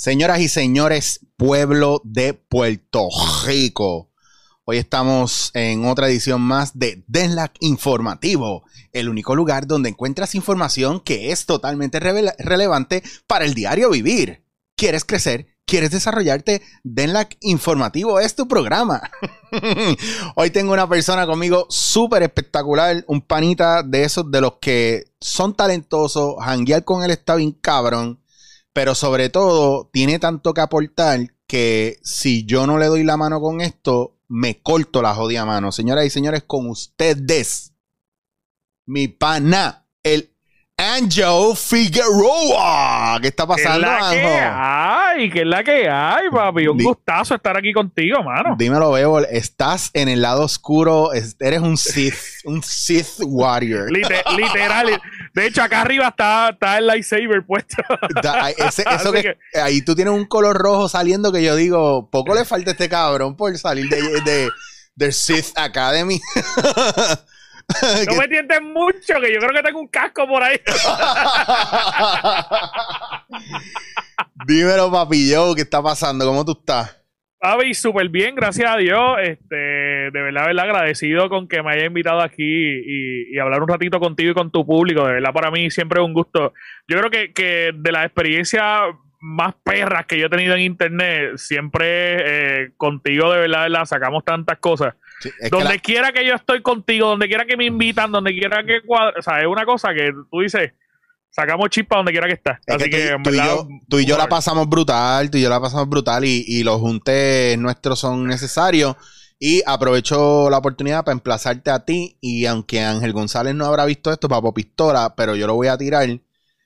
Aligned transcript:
Señoras 0.00 0.38
y 0.38 0.46
señores, 0.46 1.26
pueblo 1.36 2.00
de 2.04 2.32
Puerto 2.32 3.08
Rico. 3.44 4.12
Hoy 4.64 4.76
estamos 4.76 5.50
en 5.54 5.84
otra 5.86 6.06
edición 6.06 6.40
más 6.40 6.78
de 6.78 7.02
Denlac 7.08 7.56
Informativo, 7.58 8.62
el 8.92 9.08
único 9.08 9.34
lugar 9.34 9.66
donde 9.66 9.88
encuentras 9.88 10.36
información 10.36 11.00
que 11.00 11.32
es 11.32 11.46
totalmente 11.46 11.98
relevante 11.98 13.02
para 13.26 13.44
el 13.44 13.54
diario 13.54 13.90
vivir. 13.90 14.44
¿Quieres 14.76 15.04
crecer? 15.04 15.48
¿Quieres 15.66 15.90
desarrollarte? 15.90 16.62
Denlac 16.84 17.36
Informativo 17.40 18.20
es 18.20 18.36
tu 18.36 18.46
programa. 18.46 19.02
Hoy 20.36 20.50
tengo 20.50 20.74
una 20.74 20.88
persona 20.88 21.26
conmigo 21.26 21.66
súper 21.70 22.22
espectacular, 22.22 23.02
un 23.08 23.20
panita 23.20 23.82
de 23.82 24.04
esos 24.04 24.30
de 24.30 24.42
los 24.42 24.58
que 24.60 25.06
son 25.20 25.56
talentosos, 25.56 26.36
hanguear 26.40 26.84
con 26.84 27.02
él 27.02 27.10
está 27.10 27.34
bien 27.34 27.50
cabrón 27.50 28.20
pero 28.78 28.94
sobre 28.94 29.28
todo 29.28 29.90
tiene 29.92 30.20
tanto 30.20 30.54
que 30.54 30.60
aportar 30.60 31.34
que 31.48 31.98
si 32.04 32.44
yo 32.44 32.64
no 32.64 32.78
le 32.78 32.86
doy 32.86 33.02
la 33.02 33.16
mano 33.16 33.40
con 33.40 33.60
esto, 33.60 34.20
me 34.28 34.62
corto 34.62 35.02
la 35.02 35.16
jodida 35.16 35.44
mano. 35.44 35.72
Señoras 35.72 36.06
y 36.06 36.10
señores, 36.10 36.44
con 36.46 36.70
ustedes, 36.70 37.72
mi 38.86 39.08
pana, 39.08 39.88
el 40.04 40.32
Angel 40.80 41.56
Figueroa. 41.56 43.18
¿Qué 43.20 43.28
está 43.28 43.44
pasando, 43.48 43.80
¿Qué 43.80 43.96
es 43.96 44.00
la 44.00 44.10
que 44.10 44.40
hay? 44.40 45.30
¿Qué 45.30 45.40
es 45.40 45.46
la 45.46 45.64
que 45.64 45.90
hay, 45.90 46.30
papi? 46.30 46.68
Un 46.68 46.78
gustazo 46.78 47.34
estar 47.34 47.56
aquí 47.56 47.72
contigo, 47.72 48.22
mano. 48.22 48.54
Dímelo, 48.56 48.92
Bebo. 48.92 49.18
Estás 49.18 49.90
en 49.92 50.08
el 50.08 50.22
lado 50.22 50.44
oscuro. 50.44 51.10
Eres 51.12 51.60
un 51.60 51.76
Sith, 51.76 52.14
un 52.44 52.62
Sith 52.62 53.18
Warrior. 53.22 53.90
literal. 53.90 55.00
De 55.34 55.46
hecho, 55.46 55.62
acá 55.62 55.80
arriba 55.80 56.08
está, 56.08 56.50
está 56.50 56.78
el 56.78 56.86
lightsaber 56.86 57.44
puesto. 57.44 57.82
eso 58.92 59.12
que, 59.12 59.36
ahí 59.60 59.82
tú 59.82 59.96
tienes 59.96 60.14
un 60.14 60.26
color 60.26 60.56
rojo 60.56 60.88
saliendo 60.88 61.32
que 61.32 61.42
yo 61.42 61.56
digo, 61.56 62.08
poco 62.08 62.34
le 62.36 62.44
falta 62.44 62.70
a 62.70 62.72
este 62.74 62.88
cabrón 62.88 63.36
por 63.36 63.56
salir 63.58 63.88
de, 63.88 64.20
de, 64.20 64.48
de 64.94 65.12
Sith 65.12 65.56
Academy. 65.56 66.20
No 68.08 68.16
me 68.16 68.28
tientes 68.28 68.62
mucho, 68.62 69.20
que 69.20 69.32
yo 69.32 69.40
creo 69.40 69.52
que 69.52 69.62
tengo 69.62 69.80
un 69.80 69.88
casco 69.88 70.26
por 70.26 70.42
ahí. 70.42 70.58
Dímelo, 74.46 74.90
papi, 74.90 75.30
yo, 75.30 75.54
¿qué 75.54 75.62
está 75.62 75.82
pasando? 75.82 76.26
¿Cómo 76.26 76.44
tú 76.44 76.56
estás? 76.58 76.96
Papi, 77.40 77.74
súper 77.74 78.08
bien, 78.08 78.34
gracias 78.34 78.70
a 78.70 78.76
Dios. 78.76 79.18
Este, 79.22 79.54
de 79.54 80.10
verdad, 80.10 80.46
verdad, 80.46 80.64
agradecido 80.64 81.28
con 81.28 81.46
que 81.46 81.62
me 81.62 81.72
haya 81.72 81.84
invitado 81.84 82.20
aquí 82.20 82.42
y, 82.42 83.38
hablar 83.38 83.62
un 83.62 83.68
ratito 83.68 84.00
contigo 84.00 84.32
y 84.32 84.34
con 84.34 84.50
tu 84.50 84.66
público. 84.66 85.06
De 85.06 85.14
verdad, 85.14 85.32
para 85.32 85.50
mí 85.50 85.70
siempre 85.70 86.00
es 86.00 86.06
un 86.06 86.14
gusto. 86.14 86.52
Yo 86.88 86.98
creo 86.98 87.10
que, 87.10 87.32
que 87.32 87.72
de 87.74 87.92
las 87.92 88.06
experiencias 88.06 88.80
más 89.20 89.54
perras 89.62 90.06
que 90.06 90.18
yo 90.18 90.26
he 90.26 90.30
tenido 90.30 90.54
en 90.54 90.62
internet, 90.62 91.36
siempre 91.36 92.64
eh, 92.64 92.70
contigo, 92.76 93.32
de 93.32 93.40
verdad, 93.40 93.64
verdad, 93.64 93.84
sacamos 93.84 94.24
tantas 94.24 94.58
cosas 94.58 94.94
donde 95.50 95.80
quiera 95.80 96.12
que 96.12 96.26
yo 96.26 96.34
estoy 96.34 96.62
contigo, 96.62 97.08
donde 97.08 97.26
quiera 97.26 97.44
que 97.44 97.56
me 97.56 97.64
invitan, 97.64 98.12
donde 98.12 98.32
quiera 98.32 98.64
que 98.64 98.82
cuadre, 98.82 99.18
o 99.18 99.22
sea, 99.22 99.40
es 99.40 99.46
una 99.46 99.64
cosa 99.64 99.92
que 99.94 100.12
tú 100.30 100.40
dices, 100.40 100.72
sacamos 101.30 101.70
chispa 101.70 101.96
donde 101.96 102.12
quiera 102.12 102.26
que 102.26 102.34
estés. 102.34 102.56
Así 102.66 102.90
que, 102.90 103.16
tú, 103.88 103.98
y 103.98 104.06
yo, 104.06 104.16
la 104.16 104.28
pasamos 104.28 104.68
brutal, 104.68 105.30
tú 105.30 105.38
y 105.38 105.42
yo 105.42 105.48
la 105.48 105.60
pasamos 105.60 105.88
brutal 105.88 106.24
y, 106.24 106.62
los 106.62 106.80
juntes 106.80 107.58
nuestros 107.58 107.98
son 107.98 108.26
necesarios. 108.26 108.96
Y 109.40 109.62
aprovecho 109.66 110.50
la 110.50 110.58
oportunidad 110.58 111.04
para 111.04 111.12
emplazarte 111.12 111.70
a 111.70 111.84
ti. 111.84 112.18
Y 112.20 112.46
aunque 112.46 112.82
Ángel 112.82 113.12
González 113.12 113.54
no 113.54 113.66
habrá 113.66 113.84
visto 113.84 114.10
esto, 114.10 114.28
Papo 114.28 114.52
Pistola, 114.52 115.14
pero 115.16 115.36
yo 115.36 115.46
lo 115.46 115.54
voy 115.54 115.68
a 115.68 115.78
tirar. 115.78 116.08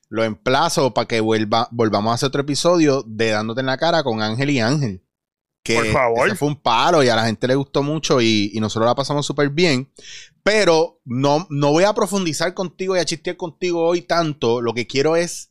Lo 0.09 0.25
emplazo 0.25 0.94
para 0.94 1.06
que 1.06 1.20
vuelva, 1.20 1.69
volvamos 1.70 2.12
a 2.12 2.14
hacer 2.14 2.28
otro 2.28 2.41
episodio 2.41 3.05
de 3.06 3.31
Dándote 3.31 3.61
en 3.61 3.66
la 3.66 3.77
cara 3.77 4.03
con 4.03 4.22
Ángel 4.22 4.48
y 4.48 4.61
Ángel 4.61 5.02
que 5.62 5.75
Por 5.75 5.93
favor. 5.93 6.37
fue 6.37 6.49
un 6.49 6.56
palo 6.56 7.03
y 7.03 7.09
a 7.09 7.17
la 7.17 7.27
gente 7.27 7.47
le 7.47 7.55
gustó 7.55 7.83
mucho 7.83 8.21
y, 8.21 8.53
nosotros 8.61 8.87
la 8.87 8.95
pasamos 8.95 9.25
súper 9.25 9.50
bien. 9.50 9.91
Pero 10.43 11.00
no, 11.05 11.47
no 11.50 11.71
voy 11.71 11.84
a 11.84 11.95
profundizar 11.95 12.53
contigo 12.53 12.97
y 12.97 12.99
a 12.99 13.05
chistear 13.05 13.37
contigo 13.37 13.84
hoy 13.84 14.03
tanto. 14.03 14.61
Lo 14.61 14.75
que 14.75 14.87
quiero 14.87 15.15
es 15.15 15.50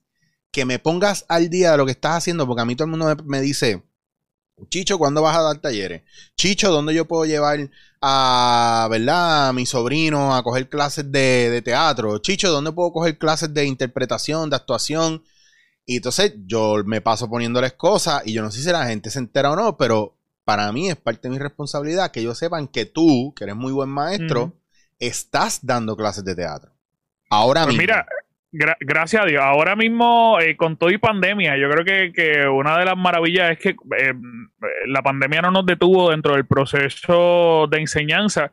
que 0.51 0.65
me 0.65 0.79
pongas 0.79 1.25
al 1.29 1.49
día 1.49 1.71
de 1.71 1.77
lo 1.77 1.85
que 1.85 1.93
estás 1.93 2.17
haciendo, 2.17 2.45
porque 2.45 2.61
a 2.61 2.65
mí 2.65 2.75
todo 2.75 2.85
el 2.85 2.91
mundo 2.91 3.15
me, 3.23 3.39
dice, 3.39 3.83
Chicho, 4.69 4.97
¿cuándo 4.97 5.21
vas 5.21 5.37
a 5.37 5.41
dar 5.41 5.59
talleres? 5.59 6.01
Chicho, 6.35 6.71
¿dónde 6.71 6.93
yo 6.93 7.07
puedo 7.07 7.23
llevar 7.23 7.69
a, 8.01 8.87
¿verdad? 8.91 9.47
a 9.47 9.53
mi 9.53 9.65
sobrino 9.65 10.35
a 10.35 10.43
coger 10.43 10.67
clases 10.67 11.09
de, 11.09 11.49
de 11.49 11.61
teatro? 11.61 12.17
Chicho, 12.19 12.51
¿dónde 12.51 12.73
puedo 12.73 12.91
coger 12.91 13.17
clases 13.17 13.53
de 13.53 13.65
interpretación, 13.65 14.49
de 14.49 14.57
actuación? 14.57 15.23
Y 15.91 15.97
entonces 15.97 16.33
yo 16.45 16.75
me 16.85 17.01
paso 17.01 17.29
poniéndoles 17.29 17.73
cosas 17.73 18.25
y 18.25 18.31
yo 18.31 18.41
no 18.41 18.49
sé 18.49 18.61
si 18.61 18.71
la 18.71 18.85
gente 18.85 19.09
se 19.09 19.19
entera 19.19 19.51
o 19.51 19.57
no, 19.57 19.75
pero 19.75 20.15
para 20.45 20.71
mí 20.71 20.89
es 20.89 20.95
parte 20.95 21.27
de 21.27 21.33
mi 21.33 21.37
responsabilidad 21.37 22.11
que 22.11 22.21
ellos 22.21 22.37
sepan 22.37 22.69
que 22.69 22.85
tú, 22.85 23.33
que 23.35 23.43
eres 23.43 23.57
muy 23.57 23.73
buen 23.73 23.89
maestro, 23.89 24.53
estás 24.99 25.65
dando 25.65 25.97
clases 25.97 26.23
de 26.23 26.33
teatro. 26.33 26.71
Ahora 27.29 27.65
pues 27.65 27.75
mismo. 27.75 27.81
Mira, 27.81 28.07
gracias 28.79 29.21
a 29.21 29.25
Dios. 29.25 29.43
Ahora 29.43 29.75
mismo, 29.75 30.39
eh, 30.39 30.55
con 30.55 30.77
todo 30.77 30.91
y 30.91 30.97
pandemia, 30.97 31.57
yo 31.57 31.69
creo 31.69 31.83
que, 31.83 32.47
una 32.47 32.77
de 32.77 32.85
las 32.85 32.95
maravillas 32.95 33.51
es 33.51 33.59
que 33.59 33.69
eh, 33.71 34.13
la 34.87 35.01
pandemia 35.01 35.41
no 35.41 35.51
nos 35.51 35.65
detuvo 35.65 36.11
dentro 36.11 36.35
del 36.35 36.45
proceso 36.45 37.67
de 37.69 37.79
enseñanza. 37.81 38.49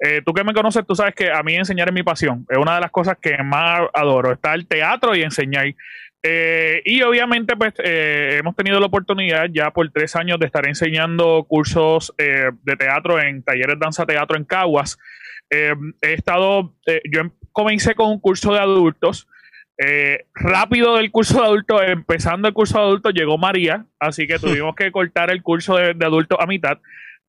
Eh, 0.00 0.20
tú 0.22 0.34
que 0.34 0.44
me 0.44 0.52
conoces, 0.52 0.86
tú 0.86 0.94
sabes 0.94 1.14
que 1.14 1.32
a 1.32 1.42
mí 1.42 1.54
enseñar 1.54 1.88
es 1.88 1.94
mi 1.94 2.02
pasión. 2.02 2.44
Es 2.50 2.58
una 2.58 2.74
de 2.74 2.82
las 2.82 2.90
cosas 2.90 3.16
que 3.18 3.38
más 3.42 3.88
adoro. 3.94 4.32
Está 4.32 4.52
el 4.52 4.66
teatro 4.66 5.16
y 5.16 5.22
enseñar. 5.22 5.64
Eh, 6.26 6.80
y 6.86 7.02
obviamente, 7.02 7.54
pues 7.54 7.74
eh, 7.84 8.38
hemos 8.40 8.56
tenido 8.56 8.80
la 8.80 8.86
oportunidad 8.86 9.46
ya 9.52 9.70
por 9.72 9.90
tres 9.90 10.16
años 10.16 10.38
de 10.38 10.46
estar 10.46 10.66
enseñando 10.66 11.44
cursos 11.46 12.14
eh, 12.16 12.50
de 12.62 12.76
teatro 12.76 13.20
en 13.20 13.42
talleres 13.42 13.78
danza 13.78 14.06
teatro 14.06 14.38
en 14.38 14.44
Caguas. 14.44 14.98
he 15.50 15.74
estado, 16.14 16.72
yo 17.12 17.20
em, 17.20 17.30
comencé 17.52 17.94
con 17.94 18.08
un 18.08 18.20
curso 18.20 18.54
de 18.54 18.58
adultos. 18.60 19.28
rápido 20.34 20.96
del 20.96 21.10
curso 21.10 21.40
de 21.40 21.46
adultos, 21.46 21.82
empezando 21.86 22.48
el 22.48 22.54
curso 22.54 22.78
de 22.78 22.84
adultos, 22.84 23.12
llegó 23.12 23.36
María, 23.36 23.84
así 24.00 24.26
que 24.26 24.38
tuvimos 24.38 24.74
que 24.74 24.90
cortar 24.90 25.30
el 25.30 25.42
curso 25.42 25.76
de, 25.76 25.92
de 25.92 26.06
adultos 26.06 26.38
a 26.40 26.46
mitad. 26.46 26.78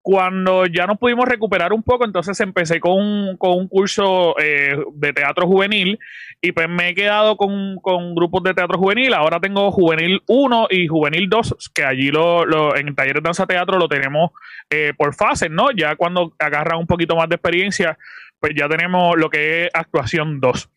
Cuando 0.05 0.67
ya 0.67 0.85
nos 0.85 0.99
pudimos 0.99 1.27
recuperar 1.27 1.73
un 1.73 1.81
poco, 1.81 2.05
entonces 2.05 2.39
empecé 2.39 2.79
con 2.79 2.91
un, 2.91 3.37
con 3.37 3.57
un 3.57 3.67
curso 3.67 4.35
eh, 4.37 4.77
de 4.93 5.13
teatro 5.13 5.47
juvenil 5.47 5.97
y 6.39 6.51
pues 6.51 6.69
me 6.69 6.89
he 6.89 6.93
quedado 6.93 7.37
con, 7.37 7.79
grupos 8.13 8.43
de 8.43 8.53
teatro 8.53 8.77
juvenil. 8.77 9.15
Ahora 9.15 9.39
tengo 9.39 9.71
Juvenil 9.71 10.21
1 10.27 10.67
y 10.69 10.85
Juvenil 10.85 11.27
2, 11.27 11.71
que 11.73 11.85
allí 11.85 12.11
lo, 12.11 12.45
lo 12.45 12.75
en 12.75 12.89
el 12.89 12.95
taller 12.95 13.15
de 13.15 13.21
danza 13.21 13.47
teatro 13.47 13.79
lo 13.79 13.87
tenemos 13.87 14.29
eh, 14.69 14.93
por 14.95 15.15
fases, 15.15 15.49
¿no? 15.49 15.71
Ya 15.75 15.95
cuando 15.95 16.35
agarran 16.37 16.77
un 16.77 16.85
poquito 16.85 17.15
más 17.15 17.27
de 17.27 17.37
experiencia, 17.37 17.97
pues 18.39 18.53
ya 18.55 18.69
tenemos 18.69 19.17
lo 19.17 19.31
que 19.31 19.63
es 19.63 19.69
actuación 19.73 20.39
2. 20.39 20.69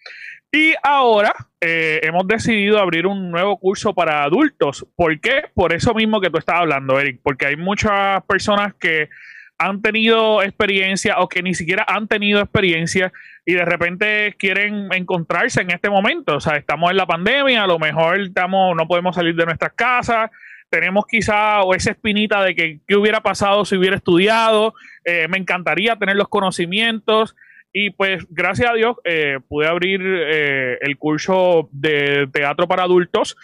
Y 0.50 0.74
ahora 0.82 1.34
eh, 1.60 2.00
hemos 2.02 2.26
decidido 2.26 2.78
abrir 2.78 3.06
un 3.06 3.30
nuevo 3.30 3.58
curso 3.58 3.94
para 3.94 4.22
adultos. 4.22 4.86
¿Por 4.96 5.20
qué? 5.20 5.44
Por 5.54 5.74
eso 5.74 5.92
mismo 5.92 6.20
que 6.20 6.30
tú 6.30 6.38
estás 6.38 6.60
hablando, 6.60 6.98
Eric. 6.98 7.20
Porque 7.22 7.46
hay 7.46 7.56
muchas 7.56 8.22
personas 8.24 8.74
que 8.74 9.10
han 9.58 9.82
tenido 9.82 10.42
experiencia 10.42 11.18
o 11.18 11.28
que 11.28 11.42
ni 11.42 11.52
siquiera 11.52 11.84
han 11.86 12.06
tenido 12.06 12.40
experiencia 12.40 13.12
y 13.44 13.54
de 13.54 13.64
repente 13.64 14.36
quieren 14.38 14.88
encontrarse 14.92 15.60
en 15.60 15.70
este 15.70 15.90
momento. 15.90 16.36
O 16.36 16.40
sea, 16.40 16.56
estamos 16.56 16.90
en 16.92 16.96
la 16.96 17.06
pandemia, 17.06 17.64
a 17.64 17.66
lo 17.66 17.78
mejor 17.78 18.20
estamos, 18.20 18.76
no 18.76 18.86
podemos 18.86 19.16
salir 19.16 19.34
de 19.34 19.46
nuestras 19.46 19.72
casas, 19.72 20.30
tenemos 20.70 21.06
quizá 21.06 21.62
o 21.62 21.74
esa 21.74 21.90
espinita 21.90 22.42
de 22.42 22.54
que 22.54 22.80
qué 22.86 22.96
hubiera 22.96 23.20
pasado 23.20 23.64
si 23.64 23.76
hubiera 23.76 23.96
estudiado, 23.96 24.74
eh, 25.04 25.26
me 25.28 25.38
encantaría 25.38 25.96
tener 25.96 26.16
los 26.16 26.28
conocimientos. 26.28 27.34
Y 27.80 27.90
pues 27.90 28.26
gracias 28.28 28.68
a 28.68 28.74
Dios 28.74 28.96
eh, 29.04 29.38
pude 29.46 29.68
abrir 29.68 30.00
eh, 30.02 30.78
el 30.80 30.98
curso 30.98 31.68
de 31.70 32.28
teatro 32.32 32.66
para 32.66 32.82
adultos. 32.82 33.36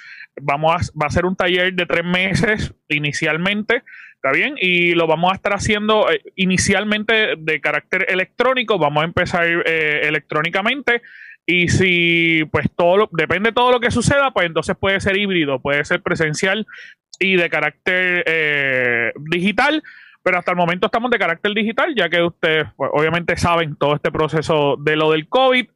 Vamos 0.42 0.74
a, 0.74 1.00
va 1.00 1.06
a 1.06 1.10
ser 1.10 1.24
un 1.24 1.36
taller 1.36 1.72
de 1.72 1.86
tres 1.86 2.04
meses 2.04 2.74
inicialmente, 2.88 3.84
¿está 4.16 4.32
bien? 4.32 4.56
Y 4.58 4.96
lo 4.96 5.06
vamos 5.06 5.30
a 5.30 5.36
estar 5.36 5.52
haciendo 5.52 6.10
eh, 6.10 6.20
inicialmente 6.34 7.36
de 7.38 7.60
carácter 7.60 8.06
electrónico. 8.08 8.76
Vamos 8.76 9.02
a 9.02 9.06
empezar 9.06 9.46
electrónicamente. 9.46 11.02
Y 11.46 11.68
si 11.68 12.42
pues 12.50 12.66
todo 12.74 13.08
depende 13.12 13.50
de 13.50 13.54
todo 13.54 13.70
lo 13.70 13.78
que 13.78 13.92
suceda, 13.92 14.32
pues 14.32 14.46
entonces 14.46 14.74
puede 14.76 14.98
ser 14.98 15.16
híbrido, 15.16 15.60
puede 15.60 15.84
ser 15.84 16.02
presencial 16.02 16.66
y 17.20 17.36
de 17.36 17.48
carácter 17.48 19.14
digital 19.30 19.84
pero 20.24 20.38
hasta 20.38 20.50
el 20.50 20.56
momento 20.56 20.86
estamos 20.86 21.10
de 21.10 21.18
carácter 21.18 21.52
digital, 21.52 21.94
ya 21.94 22.08
que 22.08 22.22
ustedes 22.22 22.66
pues, 22.76 22.90
obviamente 22.94 23.36
saben 23.36 23.76
todo 23.76 23.94
este 23.94 24.10
proceso 24.10 24.76
de 24.80 24.96
lo 24.96 25.12
del 25.12 25.28
COVID. 25.28 25.66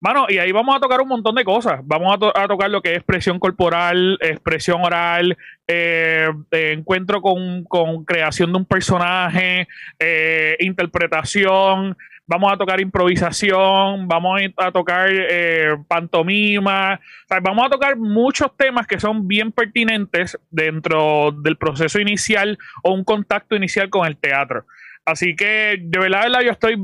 Mano, 0.00 0.26
y 0.28 0.38
ahí 0.38 0.52
vamos 0.52 0.76
a 0.76 0.80
tocar 0.80 1.00
un 1.00 1.08
montón 1.08 1.34
de 1.34 1.42
cosas. 1.42 1.80
Vamos 1.82 2.14
a, 2.14 2.46
tocar 2.46 2.70
lo 2.70 2.82
que 2.82 2.92
es 2.92 2.98
expresión 2.98 3.40
corporal, 3.40 4.16
expresión 4.20 4.82
oral, 4.84 5.36
eh, 5.66 6.28
encuentro 6.52 7.20
con, 7.20 7.64
creación 8.04 8.52
de 8.52 8.58
un 8.58 8.64
personaje, 8.64 9.66
eh, 9.98 10.56
interpretación, 10.60 11.96
vamos 12.26 12.52
a 12.52 12.56
tocar 12.56 12.80
improvisación, 12.80 14.08
vamos 14.08 14.40
a 14.56 14.72
tocar 14.72 15.08
eh, 15.10 15.76
pantomima, 15.88 17.00
vamos 17.42 17.66
a 17.66 17.70
tocar 17.70 17.96
muchos 17.96 18.56
temas 18.56 18.86
que 18.86 19.00
son 19.00 19.28
bien 19.28 19.52
pertinentes 19.52 20.38
dentro 20.50 21.32
del 21.32 21.56
proceso 21.56 22.00
inicial 22.00 22.58
o 22.82 22.92
un 22.92 23.04
contacto 23.04 23.54
inicial 23.56 23.90
con 23.90 24.06
el 24.06 24.16
teatro. 24.16 24.66
Así 25.04 25.36
que 25.36 25.78
de 25.80 25.98
verdad, 25.98 26.24
de 26.38 26.44
yo 26.44 26.50
estoy 26.50 26.76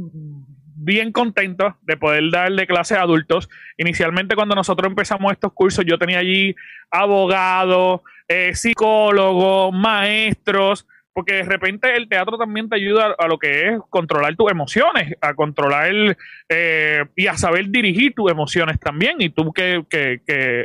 bien 0.82 1.12
contento 1.12 1.76
de 1.82 1.96
poder 1.96 2.30
darle 2.30 2.66
clases 2.66 2.98
a 2.98 3.02
adultos. 3.02 3.48
Inicialmente 3.78 4.34
cuando 4.34 4.54
nosotros 4.54 4.88
empezamos 4.88 5.32
estos 5.32 5.52
cursos 5.52 5.84
yo 5.84 5.98
tenía 5.98 6.18
allí 6.18 6.54
abogados, 6.90 8.00
eh, 8.28 8.54
psicólogos, 8.54 9.72
maestros, 9.74 10.86
porque 11.12 11.34
de 11.34 11.42
repente 11.42 11.94
el 11.94 12.08
teatro 12.08 12.38
también 12.38 12.68
te 12.68 12.76
ayuda 12.76 13.14
a 13.18 13.26
lo 13.26 13.38
que 13.38 13.68
es 13.68 13.80
controlar 13.90 14.34
tus 14.36 14.50
emociones, 14.50 15.14
a 15.20 15.34
controlar 15.34 16.16
eh, 16.48 17.04
y 17.16 17.26
a 17.26 17.36
saber 17.36 17.68
dirigir 17.68 18.14
tus 18.14 18.30
emociones 18.30 18.78
también. 18.80 19.16
Y 19.20 19.28
tú 19.28 19.52
que, 19.52 19.84
que, 19.88 20.20
que, 20.26 20.64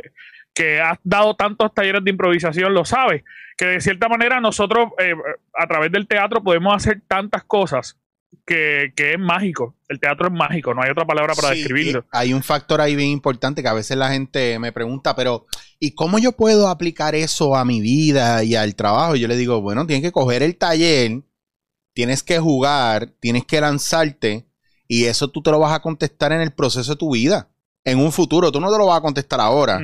que, 0.54 0.80
has 0.80 0.98
dado 1.04 1.34
tantos 1.34 1.72
talleres 1.74 2.02
de 2.02 2.10
improvisación 2.10 2.72
lo 2.72 2.84
sabes, 2.84 3.24
que 3.56 3.66
de 3.66 3.80
cierta 3.80 4.08
manera 4.08 4.40
nosotros 4.40 4.90
eh, 4.98 5.14
a 5.54 5.66
través 5.66 5.92
del 5.92 6.06
teatro 6.06 6.42
podemos 6.42 6.74
hacer 6.74 7.00
tantas 7.06 7.44
cosas 7.44 7.98
que, 8.44 8.92
es 8.96 9.18
mágico. 9.18 9.74
El 9.88 10.00
teatro 10.00 10.28
es 10.28 10.32
mágico, 10.32 10.74
no 10.74 10.82
hay 10.82 10.90
otra 10.90 11.06
palabra 11.06 11.34
para 11.34 11.50
describirlo. 11.50 12.04
Hay 12.10 12.32
un 12.32 12.42
factor 12.42 12.80
ahí 12.80 12.96
bien 12.96 13.10
importante 13.10 13.62
que 13.62 13.68
a 13.68 13.74
veces 13.74 13.96
la 13.96 14.10
gente 14.10 14.58
me 14.58 14.72
pregunta, 14.72 15.14
pero 15.14 15.46
¿y 15.78 15.92
cómo 15.92 16.18
yo 16.18 16.32
puedo 16.32 16.68
aplicar 16.68 17.14
eso 17.14 17.56
a 17.56 17.64
mi 17.64 17.80
vida 17.80 18.42
y 18.44 18.54
al 18.54 18.74
trabajo? 18.74 19.16
yo 19.16 19.28
le 19.28 19.36
digo, 19.36 19.60
bueno, 19.60 19.86
tienes 19.86 20.02
que 20.02 20.12
coger 20.12 20.42
el 20.42 20.56
taller, 20.56 21.22
tienes 21.92 22.22
que 22.22 22.38
jugar, 22.38 23.12
tienes 23.20 23.44
que 23.44 23.60
lanzarte 23.60 24.46
y 24.86 25.04
eso 25.04 25.28
tú 25.28 25.42
te 25.42 25.50
lo 25.50 25.58
vas 25.58 25.74
a 25.74 25.82
contestar 25.82 26.32
en 26.32 26.40
el 26.40 26.52
proceso 26.52 26.92
de 26.92 26.98
tu 26.98 27.12
vida. 27.12 27.48
En 27.84 27.98
un 27.98 28.12
futuro, 28.12 28.52
tú 28.52 28.60
no 28.60 28.70
te 28.70 28.78
lo 28.78 28.86
vas 28.86 28.98
a 28.98 29.02
contestar 29.02 29.40
ahora. 29.40 29.80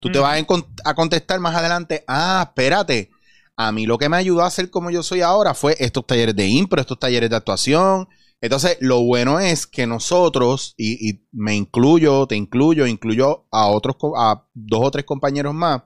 Tú 0.00 0.10
te 0.12 0.18
vas 0.18 0.38
a, 0.38 0.90
a 0.90 0.94
contestar 0.94 1.40
más 1.40 1.56
adelante, 1.56 2.04
ah, 2.06 2.44
espérate 2.48 3.10
a 3.58 3.72
mí 3.72 3.86
lo 3.86 3.98
que 3.98 4.08
me 4.08 4.16
ayudó 4.16 4.44
a 4.44 4.50
ser 4.50 4.70
como 4.70 4.88
yo 4.92 5.02
soy 5.02 5.20
ahora 5.20 5.52
fue 5.52 5.74
estos 5.80 6.06
talleres 6.06 6.36
de 6.36 6.46
impro, 6.46 6.80
estos 6.80 7.00
talleres 7.00 7.28
de 7.28 7.34
actuación. 7.34 8.08
Entonces, 8.40 8.78
lo 8.80 9.02
bueno 9.02 9.40
es 9.40 9.66
que 9.66 9.84
nosotros, 9.84 10.74
y, 10.78 11.22
me 11.32 11.56
incluyo, 11.56 12.28
te 12.28 12.36
incluyo, 12.36 12.86
incluyo 12.86 13.46
a 13.50 13.66
otros, 13.66 13.96
a 14.16 14.44
dos 14.54 14.80
o 14.84 14.90
tres 14.92 15.04
compañeros 15.04 15.54
más, 15.54 15.82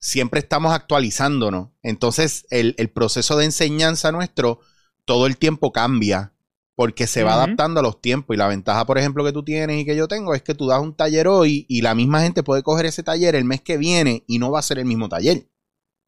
siempre 0.00 0.40
estamos 0.40 0.72
actualizándonos. 0.72 1.68
Entonces, 1.84 2.44
el, 2.50 2.74
proceso 2.90 3.36
de 3.36 3.44
enseñanza 3.44 4.10
nuestro 4.10 4.58
todo 5.04 5.28
el 5.28 5.36
tiempo 5.36 5.70
cambia 5.70 6.32
porque 6.74 7.06
se 7.06 7.22
va 7.22 7.34
adaptando 7.34 7.78
a 7.78 7.84
los 7.84 8.00
tiempos. 8.00 8.34
Y 8.34 8.36
la 8.36 8.48
ventaja, 8.48 8.84
por 8.84 8.98
ejemplo, 8.98 9.24
que 9.24 9.32
tú 9.32 9.44
tienes 9.44 9.80
y 9.80 9.84
que 9.84 9.94
yo 9.94 10.08
tengo 10.08 10.34
es 10.34 10.42
que 10.42 10.54
tú 10.54 10.66
das 10.66 10.80
un 10.80 10.96
taller 10.96 11.28
hoy 11.28 11.66
y 11.68 11.82
la 11.82 11.94
misma 11.94 12.22
gente 12.22 12.42
puede 12.42 12.64
coger 12.64 12.86
ese 12.86 13.04
taller 13.04 13.36
el 13.36 13.44
mes 13.44 13.60
que 13.60 13.76
viene 13.76 14.24
y 14.26 14.40
no 14.40 14.50
va 14.50 14.58
a 14.58 14.62
ser 14.62 14.80
el 14.80 14.86
mismo 14.86 15.08
taller. 15.08 15.46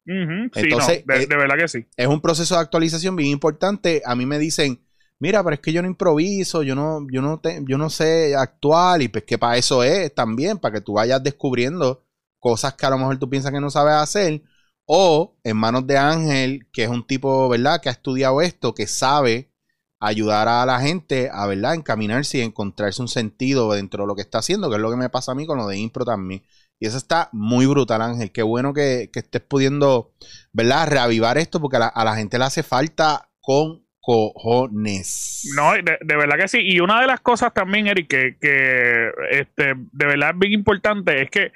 Entonces, 0.09 1.05
de, 1.05 1.25
verdad 1.27 1.57
que 1.57 1.67
sí. 1.67 1.85
Es 1.95 2.07
un 2.07 2.21
proceso 2.21 2.55
de 2.55 2.61
actualización 2.61 3.15
bien 3.15 3.29
importante. 3.29 4.01
A 4.05 4.15
mí 4.15 4.25
me 4.25 4.39
dicen, 4.39 4.81
mira, 5.19 5.43
pero 5.43 5.53
es 5.53 5.59
que 5.59 5.71
yo 5.71 5.81
no 5.81 5.87
improviso, 5.87 6.63
yo 6.63 6.75
no, 6.75 7.05
yo 7.11 7.21
no, 7.21 7.41
yo 7.67 7.77
no 7.77 7.89
sé 7.89 8.35
actuar, 8.35 9.01
y 9.01 9.07
pues 9.07 9.23
que 9.25 9.37
para 9.37 9.57
eso 9.57 9.83
es 9.83 10.13
también, 10.15 10.57
para 10.57 10.75
que 10.75 10.81
tú 10.81 10.93
vayas 10.93 11.23
descubriendo 11.23 12.03
cosas 12.39 12.73
que 12.73 12.85
a 12.85 12.89
lo 12.89 12.97
mejor 12.97 13.19
tú 13.19 13.29
piensas 13.29 13.51
que 13.51 13.59
no 13.59 13.69
sabes 13.69 13.93
hacer. 13.93 14.41
O 14.85 15.37
en 15.43 15.55
manos 15.57 15.85
de 15.85 15.97
Ángel, 15.97 16.67
que 16.71 16.83
es 16.83 16.89
un 16.89 17.05
tipo, 17.05 17.47
¿verdad?, 17.47 17.79
que 17.79 17.89
ha 17.89 17.91
estudiado 17.91 18.41
esto, 18.41 18.73
que 18.73 18.87
sabe 18.87 19.51
ayudar 19.99 20.47
a 20.47 20.65
la 20.65 20.79
gente 20.79 21.29
a, 21.31 21.45
¿verdad?, 21.45 21.75
encaminarse 21.75 22.39
y 22.39 22.41
encontrarse 22.41 23.01
un 23.01 23.07
sentido 23.07 23.71
dentro 23.73 24.03
de 24.03 24.07
lo 24.07 24.15
que 24.15 24.21
está 24.21 24.39
haciendo, 24.39 24.69
que 24.69 24.77
es 24.77 24.81
lo 24.81 24.89
que 24.89 24.97
me 24.97 25.09
pasa 25.09 25.33
a 25.33 25.35
mí 25.35 25.45
con 25.45 25.59
lo 25.59 25.67
de 25.67 25.77
impro 25.77 26.05
también. 26.05 26.41
Y 26.79 26.87
eso 26.87 26.97
está 26.97 27.29
muy 27.33 27.65
brutal, 27.65 28.01
Ángel. 28.01 28.31
Qué 28.31 28.41
bueno 28.41 28.73
que, 28.73 29.09
estés 29.13 29.41
pudiendo, 29.41 30.13
¿verdad? 30.53 30.87
Reavivar 30.87 31.37
esto 31.37 31.59
porque 31.59 31.77
a 31.77 32.03
la, 32.03 32.15
gente 32.15 32.39
le 32.39 32.45
hace 32.45 32.63
falta 32.63 33.29
con 33.41 33.85
cojones. 33.99 35.51
No, 35.57 35.73
de, 35.73 35.97
verdad 36.01 36.37
que 36.39 36.47
sí. 36.47 36.59
Y 36.61 36.79
una 36.79 37.01
de 37.01 37.07
las 37.07 37.19
cosas 37.19 37.53
también, 37.53 37.87
Eric, 37.87 38.07
que, 38.07 38.37
que 38.39 39.11
este, 39.29 39.73
de 39.75 40.05
verdad 40.05 40.31
es 40.31 40.39
bien 40.39 40.53
importante 40.53 41.21
es 41.21 41.29
que, 41.29 41.51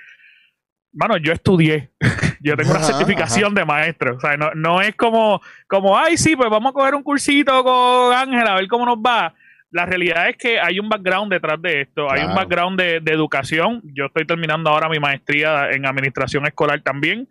bueno, 0.92 1.16
yo 1.16 1.32
estudié. 1.32 1.92
yo 2.42 2.58
tengo 2.58 2.72
una 2.72 2.84
certificación 2.84 3.56
de 3.56 3.64
maestro. 3.64 4.18
O 4.18 4.20
sea, 4.20 4.36
no, 4.36 4.52
no 4.56 4.82
es 4.82 4.94
como, 4.96 5.42
como, 5.68 5.98
ay, 5.98 6.18
sí, 6.18 6.36
pues 6.36 6.50
vamos 6.50 6.72
a 6.72 6.74
coger 6.74 6.96
un 6.96 7.04
cursito 7.04 7.64
con 7.64 8.14
Ángel 8.14 8.46
a 8.46 8.56
ver 8.56 8.68
cómo 8.68 8.86
nos 8.86 8.98
va 8.98 9.34
la 9.74 9.88
realidad 9.88 10.30
es 10.30 10.38
que 10.38 10.60
hay 10.60 10.80
un 10.80 10.88
background 10.88 11.34
detrás 11.34 11.60
de 11.60 11.82
esto, 11.82 12.10
hay 12.10 12.24
un 12.24 12.36
background 12.36 12.80
de, 12.80 13.12
educación. 13.12 13.82
Yo 13.96 14.06
estoy 14.06 14.26
terminando 14.26 14.70
ahora 14.70 14.88
mi 14.88 15.00
maestría 15.00 15.72
en 15.72 15.88
administración 15.88 16.46
escolar 16.46 16.82
también, 16.82 17.28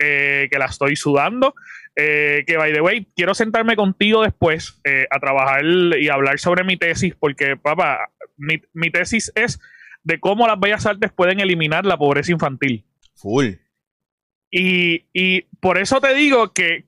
eh, 0.00 0.48
que 0.50 0.58
la 0.58 0.66
estoy 0.66 0.96
sudando. 0.96 1.54
Eh, 1.94 2.42
que, 2.48 2.56
by 2.56 2.72
the 2.72 2.80
way, 2.80 3.06
quiero 3.14 3.32
sentarme 3.32 3.76
contigo 3.76 4.24
después 4.24 4.80
eh, 4.82 5.06
a 5.08 5.20
trabajar 5.20 5.64
y 5.64 6.08
hablar 6.08 6.40
sobre 6.40 6.64
mi 6.64 6.76
tesis, 6.76 7.14
porque, 7.14 7.56
papá, 7.56 8.10
mi, 8.36 8.60
mi 8.72 8.90
tesis 8.90 9.30
es 9.36 9.60
de 10.02 10.18
cómo 10.18 10.48
las 10.48 10.58
bellas 10.58 10.86
artes 10.86 11.12
pueden 11.12 11.38
eliminar 11.38 11.86
la 11.86 11.96
pobreza 11.96 12.32
infantil. 12.32 12.84
Full. 13.14 13.52
Y, 14.56 15.42
por 15.60 15.78
eso 15.78 16.00
te 16.00 16.14
digo 16.14 16.52
que, 16.52 16.84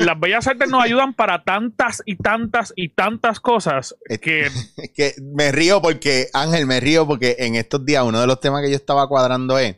las 0.00 0.20
bellas 0.20 0.46
artes 0.46 0.70
nos 0.70 0.82
ayudan 0.82 1.12
para 1.12 1.44
tantas 1.44 2.02
y 2.06 2.16
tantas 2.16 2.72
y 2.76 2.88
tantas 2.90 3.40
cosas 3.40 3.94
que... 4.22 4.48
que 4.94 5.14
me 5.34 5.52
río 5.52 5.82
porque, 5.82 6.28
Ángel, 6.32 6.64
me 6.66 6.80
río 6.80 7.06
porque 7.06 7.36
en 7.40 7.56
estos 7.56 7.84
días 7.84 8.04
uno 8.04 8.20
de 8.20 8.26
los 8.26 8.40
temas 8.40 8.62
que 8.62 8.70
yo 8.70 8.76
estaba 8.76 9.06
cuadrando 9.06 9.58
es, 9.58 9.76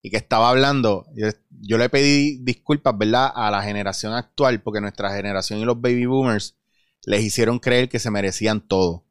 y 0.00 0.08
que 0.10 0.16
estaba 0.16 0.48
hablando, 0.48 1.06
yo, 1.14 1.76
le 1.76 1.90
pedí 1.90 2.38
disculpas, 2.42 2.96
¿verdad?, 2.96 3.30
a 3.34 3.50
la 3.50 3.62
generación 3.62 4.14
actual, 4.14 4.62
porque 4.62 4.80
nuestra 4.80 5.14
generación 5.14 5.58
y 5.58 5.66
los 5.66 5.78
baby 5.78 6.06
boomers 6.06 6.56
les 7.04 7.22
hicieron 7.22 7.58
creer 7.58 7.90
que 7.90 7.98
se 7.98 8.10
merecían 8.10 8.62
todo. 8.62 9.04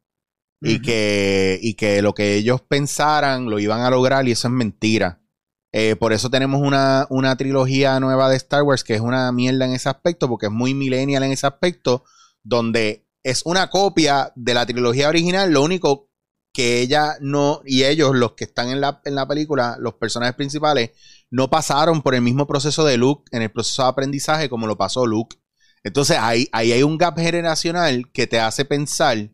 y, 0.60 0.80
que, 0.82 1.60
y 1.62 1.74
que 1.74 2.02
lo 2.02 2.12
que 2.12 2.34
ellos 2.34 2.60
pensaran 2.62 3.50
lo 3.50 3.60
iban 3.60 3.82
a 3.82 3.90
lograr 3.90 4.26
y 4.26 4.32
eso 4.32 4.48
es 4.48 4.54
mentira. 4.54 5.20
Eh, 5.78 5.94
por 5.94 6.14
eso 6.14 6.30
tenemos 6.30 6.62
una, 6.62 7.36
trilogía 7.36 8.00
nueva 8.00 8.30
de 8.30 8.36
Star 8.36 8.62
Wars 8.62 8.82
que 8.82 8.94
es 8.94 9.02
una 9.02 9.30
mierda 9.30 9.66
en 9.66 9.74
ese 9.74 9.90
aspecto, 9.90 10.26
porque 10.26 10.46
es 10.46 10.52
muy 10.52 10.72
millennial 10.72 11.22
en 11.22 11.32
ese 11.32 11.46
aspecto, 11.46 12.02
donde 12.42 13.06
es 13.22 13.42
una 13.44 13.68
copia 13.68 14.32
de 14.36 14.54
la 14.54 14.64
trilogía 14.64 15.10
original, 15.10 15.52
lo 15.52 15.62
único 15.62 16.08
que 16.50 16.80
ella 16.80 17.18
no, 17.20 17.60
y 17.66 17.84
ellos, 17.84 18.16
los 18.16 18.32
que 18.32 18.44
están 18.44 18.70
en 18.70 18.80
la, 18.80 19.02
en 19.04 19.16
la 19.16 19.28
película, 19.28 19.76
los 19.78 19.92
personajes 19.96 20.34
principales, 20.34 20.92
no 21.30 21.50
pasaron 21.50 22.00
por 22.00 22.14
el 22.14 22.22
mismo 22.22 22.46
proceso 22.46 22.82
de 22.86 22.96
Luke, 22.96 23.24
en 23.30 23.42
el 23.42 23.50
proceso 23.50 23.82
de 23.82 23.90
aprendizaje 23.90 24.48
como 24.48 24.66
lo 24.66 24.78
pasó 24.78 25.04
Luke. 25.04 25.36
Entonces 25.84 26.16
ahí, 26.18 26.48
ahí 26.52 26.72
hay 26.72 26.84
un 26.84 26.96
gap 26.96 27.18
generacional 27.18 28.10
que 28.12 28.26
te 28.26 28.40
hace 28.40 28.64
pensar 28.64 29.28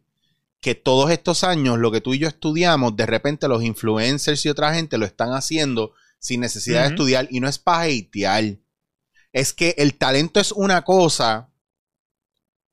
que 0.61 0.75
todos 0.75 1.13
estos 1.13 1.45
años, 1.45 1.79
lo 1.79 1.93
que 1.93 2.01
tú 2.01 2.15
y 2.15 2.19
yo 2.19 2.27
estudiamos, 2.27 2.97
de 2.97 3.07
repente 3.07 3.47
los 3.47 3.63
influencers 3.63 4.45
y 4.45 4.49
otra 4.49 4.75
gente 4.75 4.99
lo 4.99 5.07
están 5.07 5.35
haciendo 5.35 5.93
sin 6.23 6.41
necesidad 6.41 6.83
de 6.83 6.91
estudiar 6.91 7.26
y 7.31 7.41
no 7.41 7.49
es 7.49 7.59
para 7.59 7.83
hatear. 7.83 8.57
Es 9.33 9.52
que 9.52 9.75
el 9.76 9.99
talento 9.99 10.41
es 10.41 10.52
una 10.52 10.83
cosa, 10.83 11.50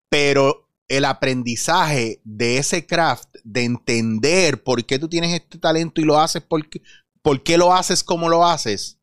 pero 0.10 0.70
el 0.88 1.06
aprendizaje 1.06 2.22
de 2.24 2.58
ese 2.58 2.86
craft, 2.86 3.36
de 3.44 3.64
entender 3.64 4.64
por 4.64 4.86
qué 4.86 5.00
tú 5.00 5.10
tienes 5.10 5.34
este 5.34 5.58
talento 5.58 6.00
y 6.00 6.06
lo 6.06 6.20
haces, 6.20 6.44
por 6.44 6.70
qué, 6.70 6.82
por 7.22 7.42
qué 7.44 7.58
lo 7.58 7.74
haces 7.74 8.04
como 8.04 8.30
lo 8.30 8.46
haces, 8.46 9.00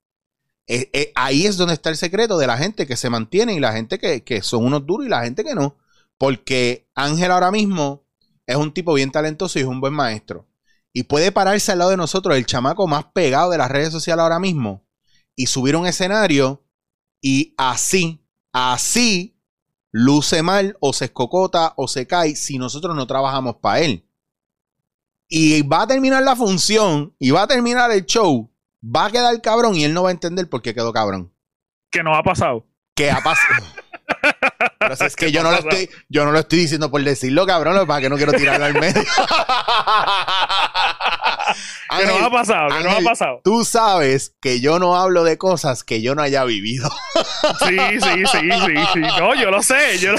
eh, 0.68 0.90
eh, 0.92 1.12
ahí 1.16 1.46
es 1.46 1.56
donde 1.56 1.74
está 1.74 1.90
el 1.90 1.96
secreto 1.96 2.38
de 2.38 2.46
la 2.46 2.58
gente 2.58 2.86
que 2.86 2.96
se 2.96 3.10
mantiene 3.10 3.54
y 3.54 3.60
la 3.60 3.72
gente 3.72 3.98
que, 3.98 4.22
que 4.22 4.42
son 4.42 4.64
unos 4.64 4.86
duros 4.86 5.06
y 5.06 5.10
la 5.10 5.24
gente 5.24 5.44
que 5.44 5.54
no. 5.54 5.76
Porque 6.18 6.88
Ángel 6.94 7.30
ahora 7.30 7.50
mismo 7.50 8.04
es 8.46 8.56
un 8.56 8.72
tipo 8.72 8.94
bien 8.94 9.10
talentoso 9.10 9.58
y 9.58 9.62
es 9.62 9.68
un 9.68 9.80
buen 9.80 9.92
maestro 9.92 10.46
y 10.96 11.02
puede 11.02 11.30
pararse 11.30 11.72
al 11.72 11.80
lado 11.80 11.90
de 11.90 11.98
nosotros 11.98 12.34
el 12.38 12.46
chamaco 12.46 12.86
más 12.86 13.04
pegado 13.12 13.50
de 13.50 13.58
las 13.58 13.70
redes 13.70 13.92
sociales 13.92 14.22
ahora 14.22 14.38
mismo 14.38 14.82
y 15.34 15.44
subir 15.44 15.76
un 15.76 15.86
escenario 15.86 16.64
y 17.20 17.52
así, 17.58 18.26
así 18.50 19.38
luce 19.90 20.42
mal 20.42 20.74
o 20.80 20.94
se 20.94 21.04
escocota 21.04 21.74
o 21.76 21.86
se 21.86 22.06
cae 22.06 22.34
si 22.34 22.56
nosotros 22.56 22.96
no 22.96 23.06
trabajamos 23.06 23.56
para 23.56 23.80
él. 23.80 24.08
Y 25.28 25.60
va 25.60 25.82
a 25.82 25.86
terminar 25.86 26.22
la 26.22 26.34
función 26.34 27.14
y 27.18 27.30
va 27.30 27.42
a 27.42 27.46
terminar 27.46 27.90
el 27.90 28.06
show, 28.06 28.50
va 28.82 29.04
a 29.04 29.10
quedar 29.10 29.38
cabrón 29.42 29.76
y 29.76 29.84
él 29.84 29.92
no 29.92 30.04
va 30.04 30.08
a 30.08 30.12
entender 30.12 30.48
por 30.48 30.62
qué 30.62 30.72
quedó 30.72 30.94
cabrón. 30.94 31.30
Que 31.90 32.02
no 32.02 32.14
ha 32.14 32.22
pasado. 32.22 32.66
Que 32.94 33.10
ha 33.10 33.20
pasado. 33.20 33.66
Pero 34.78 34.94
es 34.94 35.16
que 35.16 35.32
yo 35.32 35.42
no, 35.42 35.50
lo 35.50 35.58
estoy, 35.58 35.90
yo 36.08 36.24
no 36.24 36.32
lo 36.32 36.38
estoy 36.38 36.60
diciendo 36.60 36.90
por 36.90 37.02
decirlo, 37.02 37.46
cabrón, 37.46 37.86
para 37.86 38.00
que 38.00 38.08
no 38.08 38.16
quiero 38.16 38.32
tirarlo 38.32 38.64
al 38.64 38.74
medio. 38.74 39.02
que 41.88 42.06
nos 42.06 42.22
ha 42.22 42.30
pasado, 42.30 42.68
que 42.68 42.84
nos 42.84 42.94
ha 42.94 43.00
pasado. 43.00 43.40
Tú 43.44 43.64
sabes 43.64 44.34
que 44.40 44.60
yo 44.60 44.78
no 44.78 44.96
hablo 44.96 45.24
de 45.24 45.38
cosas 45.38 45.84
que 45.84 46.02
yo 46.02 46.14
no 46.14 46.22
haya 46.22 46.44
vivido. 46.44 46.90
Sí, 47.66 47.76
sí, 47.76 48.24
sí, 48.30 48.50
sí, 48.50 48.74
sí. 48.92 49.00
No, 49.00 49.34
yo 49.34 49.50
lo 49.50 49.62
sé. 49.62 49.98
Yo, 49.98 50.12
lo... 50.12 50.18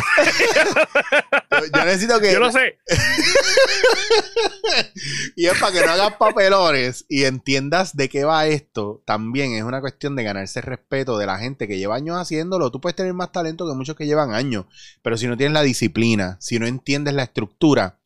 yo, 1.50 1.86
necesito 1.86 2.20
que. 2.20 2.34
Yo 2.34 2.40
lo 2.40 2.52
sé. 2.52 2.80
y 5.36 5.46
es 5.46 5.58
para 5.60 5.72
que 5.72 5.86
no 5.86 5.92
hagas 5.92 6.16
papelones 6.16 7.06
y 7.08 7.26
entiendas 7.26 7.96
de 7.96 8.10
qué 8.10 8.24
va 8.24 8.48
esto. 8.48 9.02
También 9.06 9.54
es 9.54 9.64
una 9.64 9.82
cuestión 9.82 10.16
de 10.16 10.24
ganarse 10.24 10.60
el 10.60 10.66
respeto 10.66 11.18
de 11.18 11.26
la 11.26 11.38
gente 11.38 11.68
que 11.68 11.78
lleva 11.78 11.96
años 11.96 12.18
haciéndolo. 12.18 12.72
Tú 12.72 12.82
puedes 12.82 12.96
tener 12.96 13.14
más 13.14 13.32
talento 13.32 13.68
que 13.68 13.76
muchos 13.76 13.96
que 13.96 14.06
llevan 14.06 14.34
años, 14.34 14.66
pero 15.02 15.18
si 15.18 15.28
no 15.28 15.38
tienes 15.38 15.54
la 15.54 15.64
disciplina, 15.64 16.38
si 16.40 16.60
no 16.60 16.66
entiendes 16.66 17.14
la 17.14 17.24
estructura, 17.24 18.00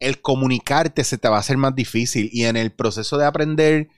el 0.00 0.20
comunicarte 0.20 1.04
se 1.04 1.18
te 1.18 1.28
va 1.28 1.36
a 1.36 1.40
hacer 1.40 1.56
más 1.56 1.74
difícil. 1.74 2.28
Y 2.32 2.44
en 2.44 2.56
el 2.56 2.72
proceso 2.72 3.18
de 3.18 3.26
aprender 3.26 3.88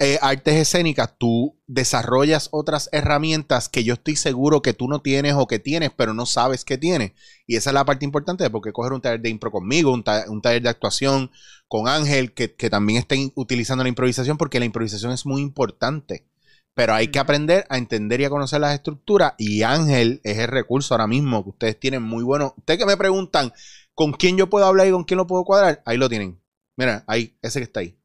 eh, 0.00 0.18
artes 0.22 0.54
escénicas, 0.54 1.14
tú 1.18 1.56
desarrollas 1.68 2.48
otras 2.50 2.88
herramientas 2.90 3.68
que 3.68 3.84
yo 3.84 3.94
estoy 3.94 4.16
seguro 4.16 4.60
que 4.60 4.72
tú 4.72 4.88
no 4.88 5.00
tienes 5.00 5.34
o 5.36 5.46
que 5.46 5.60
tienes, 5.60 5.92
pero 5.96 6.14
no 6.14 6.26
sabes 6.26 6.64
que 6.64 6.78
tienes. 6.78 7.12
Y 7.46 7.56
esa 7.56 7.70
es 7.70 7.74
la 7.74 7.84
parte 7.84 8.04
importante 8.04 8.42
de 8.42 8.50
porque 8.50 8.72
coger 8.72 8.92
un 8.92 9.00
taller 9.00 9.20
de 9.20 9.30
impro 9.30 9.52
conmigo, 9.52 9.92
un, 9.92 10.02
taller 10.02 10.62
de 10.62 10.68
actuación 10.68 11.30
con 11.68 11.86
Ángel, 11.88 12.34
que, 12.34 12.48
también 12.70 12.98
estén 12.98 13.32
utilizando 13.36 13.84
la 13.84 13.88
improvisación, 13.88 14.36
porque 14.36 14.58
la 14.58 14.64
improvisación 14.66 15.12
es 15.12 15.26
muy 15.26 15.42
importante. 15.42 16.26
Pero 16.74 16.92
hay 16.94 17.08
que 17.08 17.20
aprender 17.20 17.66
a 17.68 17.78
entender 17.78 18.20
y 18.20 18.24
a 18.24 18.30
conocer 18.30 18.60
las 18.60 18.74
estructuras. 18.74 19.34
Y 19.38 19.62
Ángel 19.62 20.20
es 20.24 20.38
el 20.38 20.48
recurso 20.48 20.94
ahora 20.94 21.06
mismo 21.06 21.44
que 21.44 21.50
ustedes 21.50 21.78
tienen 21.78 22.02
muy 22.02 22.24
bueno. 22.24 22.54
Ustedes 22.58 22.80
que 22.80 22.86
me 22.86 22.96
preguntan 22.96 23.52
con 23.94 24.12
quién 24.12 24.36
yo 24.36 24.50
puedo 24.50 24.66
hablar 24.66 24.86
y 24.86 24.92
con 24.92 25.04
quién 25.04 25.18
lo 25.18 25.26
puedo 25.26 25.44
cuadrar, 25.44 25.82
ahí 25.86 25.96
lo 25.96 26.08
tienen. 26.08 26.40
Mira, 26.76 27.04
ahí, 27.06 27.38
ese 27.42 27.60
que 27.60 27.64
está 27.64 27.80
ahí 27.80 27.98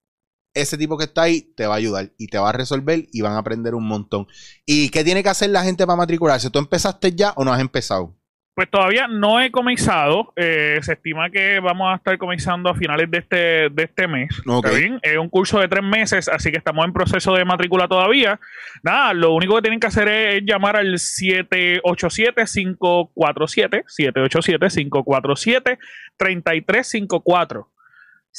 ese 0.53 0.77
tipo 0.77 0.97
que 0.97 1.05
está 1.05 1.23
ahí 1.23 1.41
te 1.41 1.67
va 1.67 1.75
a 1.75 1.77
ayudar 1.77 2.13
y 2.17 2.27
te 2.27 2.37
va 2.37 2.49
a 2.49 2.53
resolver 2.53 3.07
y 3.11 3.21
van 3.21 3.33
a 3.33 3.39
aprender 3.39 3.75
un 3.75 3.87
montón. 3.87 4.27
¿Y 4.65 4.89
qué 4.89 5.03
tiene 5.03 5.23
que 5.23 5.29
hacer 5.29 5.49
la 5.49 5.63
gente 5.63 5.85
para 5.85 5.97
matricularse? 5.97 6.49
¿Tú 6.49 6.59
empezaste 6.59 7.13
ya 7.13 7.33
o 7.35 7.43
no 7.43 7.53
has 7.53 7.61
empezado? 7.61 8.15
Pues 8.59 8.69
todavía 8.69 9.07
no 9.07 9.39
he 9.39 9.49
comenzado. 9.51 10.33
Eh, 10.35 10.79
se 10.81 10.91
estima 10.91 11.29
que 11.29 11.61
vamos 11.61 11.93
a 11.93 11.95
estar 11.95 12.17
comenzando 12.17 12.69
a 12.69 12.75
finales 12.75 13.09
de 13.09 13.19
este, 13.19 13.69
de 13.69 13.83
este 13.83 14.05
mes. 14.05 14.27
Es 15.01 15.17
un 15.17 15.29
curso 15.29 15.61
de 15.61 15.69
tres 15.69 15.81
meses, 15.81 16.27
así 16.27 16.51
que 16.51 16.57
estamos 16.57 16.83
en 16.83 16.91
proceso 16.91 17.33
de 17.35 17.45
matrícula 17.45 17.87
todavía. 17.87 18.37
Nada, 18.83 19.13
lo 19.13 19.33
único 19.33 19.55
que 19.55 19.61
tienen 19.61 19.79
que 19.79 19.87
hacer 19.87 20.09
es 20.09 20.43
llamar 20.43 20.75
al 20.75 20.95
787-547, 20.95 23.85
787-547-3354. 26.19 27.65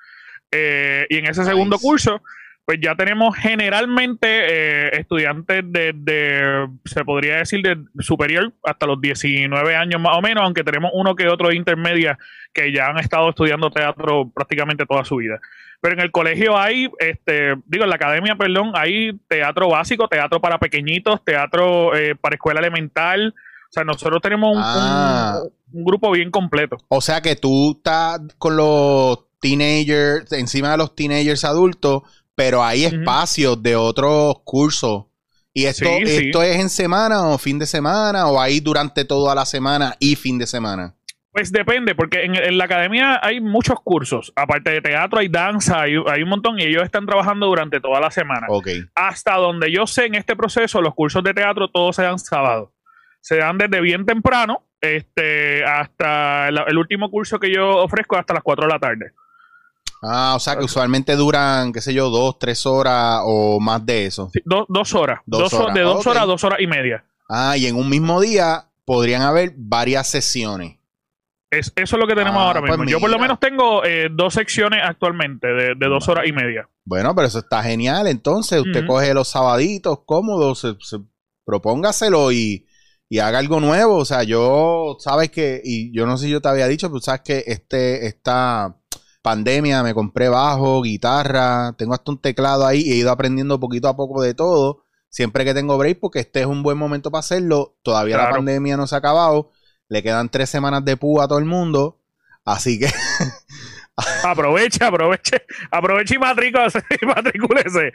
Eh, 0.52 1.06
y 1.10 1.18
en 1.18 1.26
ese 1.26 1.44
segundo 1.44 1.78
curso, 1.80 2.22
pues 2.68 2.80
ya 2.82 2.96
tenemos 2.96 3.34
generalmente 3.38 4.28
eh, 4.28 4.90
estudiantes 5.00 5.64
de, 5.66 6.68
se 6.84 7.06
podría 7.06 7.38
decir, 7.38 7.62
de 7.62 7.78
superior 8.00 8.52
hasta 8.62 8.86
los 8.86 9.00
19 9.00 9.76
años 9.76 10.02
más 10.02 10.18
o 10.18 10.22
menos, 10.22 10.44
aunque 10.44 10.66
tenemos 10.66 10.92
uno 10.94 11.16
que 11.16 11.30
otro 11.30 11.48
de 11.48 11.56
intermedia 11.56 12.18
que 12.54 12.74
ya 12.74 12.88
han 12.88 12.98
estado 12.98 13.30
estudiando 13.30 13.72
teatro 13.72 14.30
prácticamente 14.36 14.86
toda 14.86 15.06
su 15.06 15.16
vida. 15.16 15.40
Pero 15.80 15.94
en 15.94 16.02
el 16.02 16.12
colegio 16.12 16.58
hay, 16.58 16.90
este, 17.00 17.56
digo, 17.68 17.86
en 17.86 17.90
la 17.90 17.96
academia, 17.96 18.36
perdón, 18.36 18.72
hay 18.74 19.18
teatro 19.30 19.70
básico, 19.70 20.10
teatro 20.10 20.42
para 20.42 20.58
pequeñitos, 20.60 21.24
teatro 21.24 21.96
eh, 21.96 22.16
para 22.16 22.36
escuela 22.36 22.60
elemental. 22.60 23.34
O 23.70 23.72
sea, 23.72 23.86
nosotros 23.86 24.22
tenemos 24.22 24.56
un, 24.56 24.62
ah. 24.62 25.40
grupo 25.72 26.12
bien 26.12 26.32
completo. 26.32 26.76
O 26.90 27.00
sea 27.00 27.22
que 27.22 27.38
tú 27.38 27.78
estás 27.78 28.20
con 28.38 28.58
los 28.58 29.27
teenagers, 29.40 30.32
encima 30.32 30.72
de 30.72 30.78
los 30.78 30.96
teenagers 30.96 31.44
adultos, 31.44 32.04
pero 32.36 32.64
hay 32.64 32.86
espacios 32.86 33.62
de 33.62 33.76
otros 33.76 34.42
cursos. 34.44 35.06
¿Y 35.54 35.66
esto, 35.66 35.90
esto 35.90 36.44
es 36.44 36.60
en 36.60 36.70
semana 36.70 37.30
o 37.30 37.38
fin 37.40 37.58
de 37.58 37.66
semana 37.66 38.28
o 38.28 38.40
ahí 38.40 38.60
durante 38.60 39.06
toda 39.06 39.34
la 39.34 39.46
semana 39.46 39.96
y 40.00 40.16
fin 40.16 40.38
de 40.38 40.46
semana? 40.46 40.94
Pues 41.38 41.52
depende, 41.52 41.94
porque 41.94 42.24
en, 42.24 42.58
la 42.58 42.66
academia 42.66 43.20
hay 43.22 43.40
muchos 43.42 43.80
cursos. 43.82 44.34
Aparte 44.36 44.72
de 44.72 44.82
teatro, 44.82 45.20
hay 45.20 45.28
danza, 45.28 45.82
hay, 45.82 45.96
un 45.96 46.30
montón 46.30 46.60
y 46.60 46.64
ellos 46.64 46.84
están 46.84 47.06
trabajando 47.06 47.46
durante 47.46 47.80
toda 47.80 48.00
la 48.00 48.10
semana. 48.10 48.48
Hasta 48.96 49.36
donde 49.36 49.72
yo 49.72 49.86
sé 49.86 50.06
en 50.06 50.16
este 50.16 50.36
proceso, 50.36 50.82
los 50.82 50.96
cursos 50.96 51.24
de 51.24 51.36
teatro 51.36 51.70
todos 51.70 51.96
se 51.96 52.02
dan 52.02 52.18
sábado. 52.18 52.74
Se 53.22 53.38
dan 53.38 53.60
desde 53.60 53.82
bien 53.82 54.06
temprano 54.06 54.64
este, 54.82 55.64
hasta 55.64 56.50
el 56.50 56.78
último 56.78 57.12
curso 57.12 57.40
que 57.40 57.54
yo 57.54 57.68
ofrezco 57.78 58.18
hasta 58.18 58.34
las 58.34 58.42
4 58.44 58.66
de 58.66 58.74
la 58.74 58.80
tarde. 58.80 59.12
Ah, 60.02 60.34
o 60.36 60.40
sea 60.40 60.56
que 60.58 60.64
usualmente 60.64 61.16
duran, 61.16 61.74
qué 61.74 61.82
sé 61.82 61.94
yo, 61.94 62.10
dos, 62.10 62.38
tres 62.40 62.66
horas 62.66 63.22
o 63.24 63.60
más 63.60 63.86
de 63.86 64.06
eso. 64.06 64.32
dos 64.46 64.94
horas. 64.94 65.22
Dos, 65.26 65.54
horas. 65.54 65.74
De 65.74 65.82
dos 65.82 66.06
horas 66.06 66.24
a 66.24 66.26
dos 66.26 66.44
horas 66.44 66.60
y 66.62 66.68
media. 66.68 67.04
Ah, 67.30 67.58
y 67.58 67.66
en 67.66 67.76
un 67.76 67.90
mismo 67.90 68.22
día 68.22 68.70
podrían 68.86 69.22
haber 69.22 69.54
varias 69.56 70.08
sesiones. 70.08 70.78
Es, 71.50 71.72
eso 71.76 71.96
es 71.96 72.00
lo 72.00 72.08
que 72.08 72.16
tenemos 72.16 72.42
ah, 72.42 72.48
ahora 72.48 72.60
pues 72.60 72.72
mismo. 72.72 72.92
yo 72.92 73.00
por 73.00 73.10
lo 73.10 73.20
menos 73.20 73.40
tengo 73.40 73.84
eh, 73.86 74.10
dos 74.12 74.34
secciones 74.34 74.82
actualmente 74.84 75.48
de, 75.48 75.76
dos 75.76 76.08
horas 76.10 76.28
y 76.28 76.34
media. 76.34 76.70
Bueno, 76.84 77.16
pero 77.16 77.28
eso 77.28 77.40
está 77.40 77.64
genial. 77.64 78.08
Entonces, 78.08 78.62
usted 78.62 78.86
coge 78.86 79.14
los 79.14 79.30
sabaditos 79.30 80.00
cómodos, 80.06 80.60
se, 80.60 81.00
propóngaselo 81.46 82.32
y, 82.34 82.68
y, 83.10 83.20
haga 83.20 83.40
algo 83.40 83.62
nuevo. 83.62 83.96
O 83.96 84.06
sea, 84.06 84.24
yo, 84.24 84.98
sabes 85.00 85.32
que, 85.32 85.62
y 85.64 85.96
yo 85.96 86.06
no 86.06 86.18
sé 86.18 86.26
si 86.26 86.32
yo 86.32 86.42
te 86.42 86.50
había 86.50 86.68
dicho, 86.68 86.90
pero 86.90 87.00
sabes 87.00 87.22
que 87.22 87.44
este 87.48 88.08
está 88.08 88.76
pandemia 89.28 89.84
me 89.84 89.94
compré 89.94 90.30
bajo, 90.30 90.82
guitarra, 90.82 91.74
tengo 91.78 91.94
hasta 91.94 92.12
un 92.12 92.18
teclado 92.18 92.66
ahí 92.66 92.80
y 92.80 92.94
he 92.94 92.96
ido 92.96 93.12
aprendiendo 93.12 93.60
poquito 93.60 93.90
a 93.90 93.96
poco 93.98 94.22
de 94.22 94.34
todo. 94.34 94.86
Siempre 95.10 95.44
que 95.44 95.54
tengo 95.54 95.78
break, 95.78 96.00
porque 96.00 96.20
este 96.20 96.40
es 96.40 96.46
un 96.46 96.64
buen 96.64 96.78
momento 96.78 97.12
para 97.12 97.20
hacerlo. 97.20 97.76
Todavía 97.84 98.16
la 98.16 98.30
pandemia 98.30 98.78
no 98.78 98.88
se 98.88 98.96
ha 98.96 99.00
acabado. 99.00 99.52
Le 99.90 100.02
quedan 100.02 100.30
tres 100.30 100.50
semanas 100.50 100.86
de 100.86 100.96
púa 100.96 101.26
a 101.26 101.28
todo 101.28 101.40
el 101.40 101.46
mundo. 101.46 102.00
Así 102.46 102.80
que. 102.80 102.88
aproveche, 104.24 104.84
aproveche, 104.84 105.46
aproveche 105.72 106.16
y 107.02 107.06
matricúlese. 107.06 107.92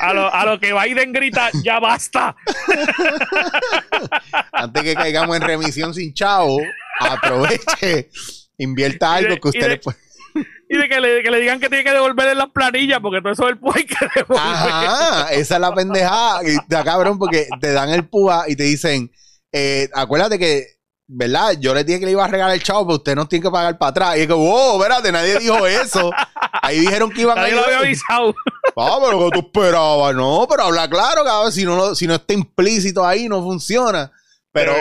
a, 0.00 0.12
lo, 0.12 0.34
a 0.34 0.44
lo 0.44 0.60
que 0.60 0.72
Biden 0.72 1.12
grita, 1.12 1.50
ya 1.62 1.78
basta. 1.80 2.36
Antes 4.52 4.82
que 4.82 4.94
caigamos 4.94 5.36
en 5.36 5.42
remisión 5.42 5.94
sin 5.94 6.12
chavo 6.12 6.58
aproveche, 7.00 8.10
invierta 8.58 9.14
algo 9.14 9.36
que 9.36 9.48
usted 9.48 9.68
le 9.68 9.78
puede. 9.78 9.98
Y 10.68 10.76
de 10.76 10.88
que 10.88 11.00
le, 11.00 11.40
digan 11.40 11.60
que 11.60 11.68
tiene 11.68 11.84
que 11.84 11.92
devolverle 11.92 12.34
las 12.34 12.50
planillas, 12.50 12.98
porque 13.00 13.20
todo 13.20 13.32
eso 13.32 13.44
es 13.44 13.50
el 13.50 13.58
púa 13.58 13.74
hay 13.76 13.84
que 13.84 14.06
devolver. 14.16 14.44
Ajá, 14.44 15.32
esa 15.32 15.54
es 15.54 15.60
la 15.60 15.74
pendejada. 15.74 16.40
Y 16.42 16.56
cabrón, 16.68 17.18
porque 17.18 17.46
te 17.60 17.72
dan 17.72 17.90
el 17.90 18.08
púa 18.08 18.44
y 18.48 18.56
te 18.56 18.64
dicen, 18.64 19.12
eh, 19.52 19.88
acuérdate 19.94 20.38
que, 20.38 20.66
¿verdad? 21.16 21.56
Yo 21.58 21.74
le 21.74 21.84
dije 21.84 22.00
que 22.00 22.06
le 22.06 22.12
iba 22.12 22.24
a 22.24 22.28
regalar 22.28 22.54
el 22.54 22.62
chavo, 22.62 22.86
pero 22.86 22.96
usted 22.96 23.14
no 23.14 23.28
tiene 23.28 23.44
que 23.44 23.50
pagar 23.50 23.78
para 23.78 23.90
atrás. 23.90 24.16
Y 24.16 24.22
es 24.22 24.26
que, 24.26 24.32
wow, 24.32 24.76
espérate, 24.80 25.12
nadie 25.12 25.38
dijo 25.38 25.66
eso. 25.66 26.10
Ahí 26.60 26.80
dijeron 26.80 27.10
que 27.10 27.22
iban 27.22 27.38
a 27.38 27.48
ir. 27.48 27.54
lo 27.54 27.64
había 27.64 27.78
avisado. 27.78 28.34
Ah, 28.76 28.98
pero 29.00 29.30
que 29.30 29.38
tú 29.38 29.46
esperabas, 29.46 30.16
no, 30.16 30.48
pero 30.50 30.64
habla 30.64 30.90
claro, 30.90 31.22
cabrón, 31.22 31.52
si 31.52 31.64
no, 31.64 31.94
si 31.94 32.08
no 32.08 32.16
está 32.16 32.34
implícito 32.34 33.06
ahí, 33.06 33.28
no 33.28 33.40
funciona. 33.40 34.10
Pero, 34.50 34.72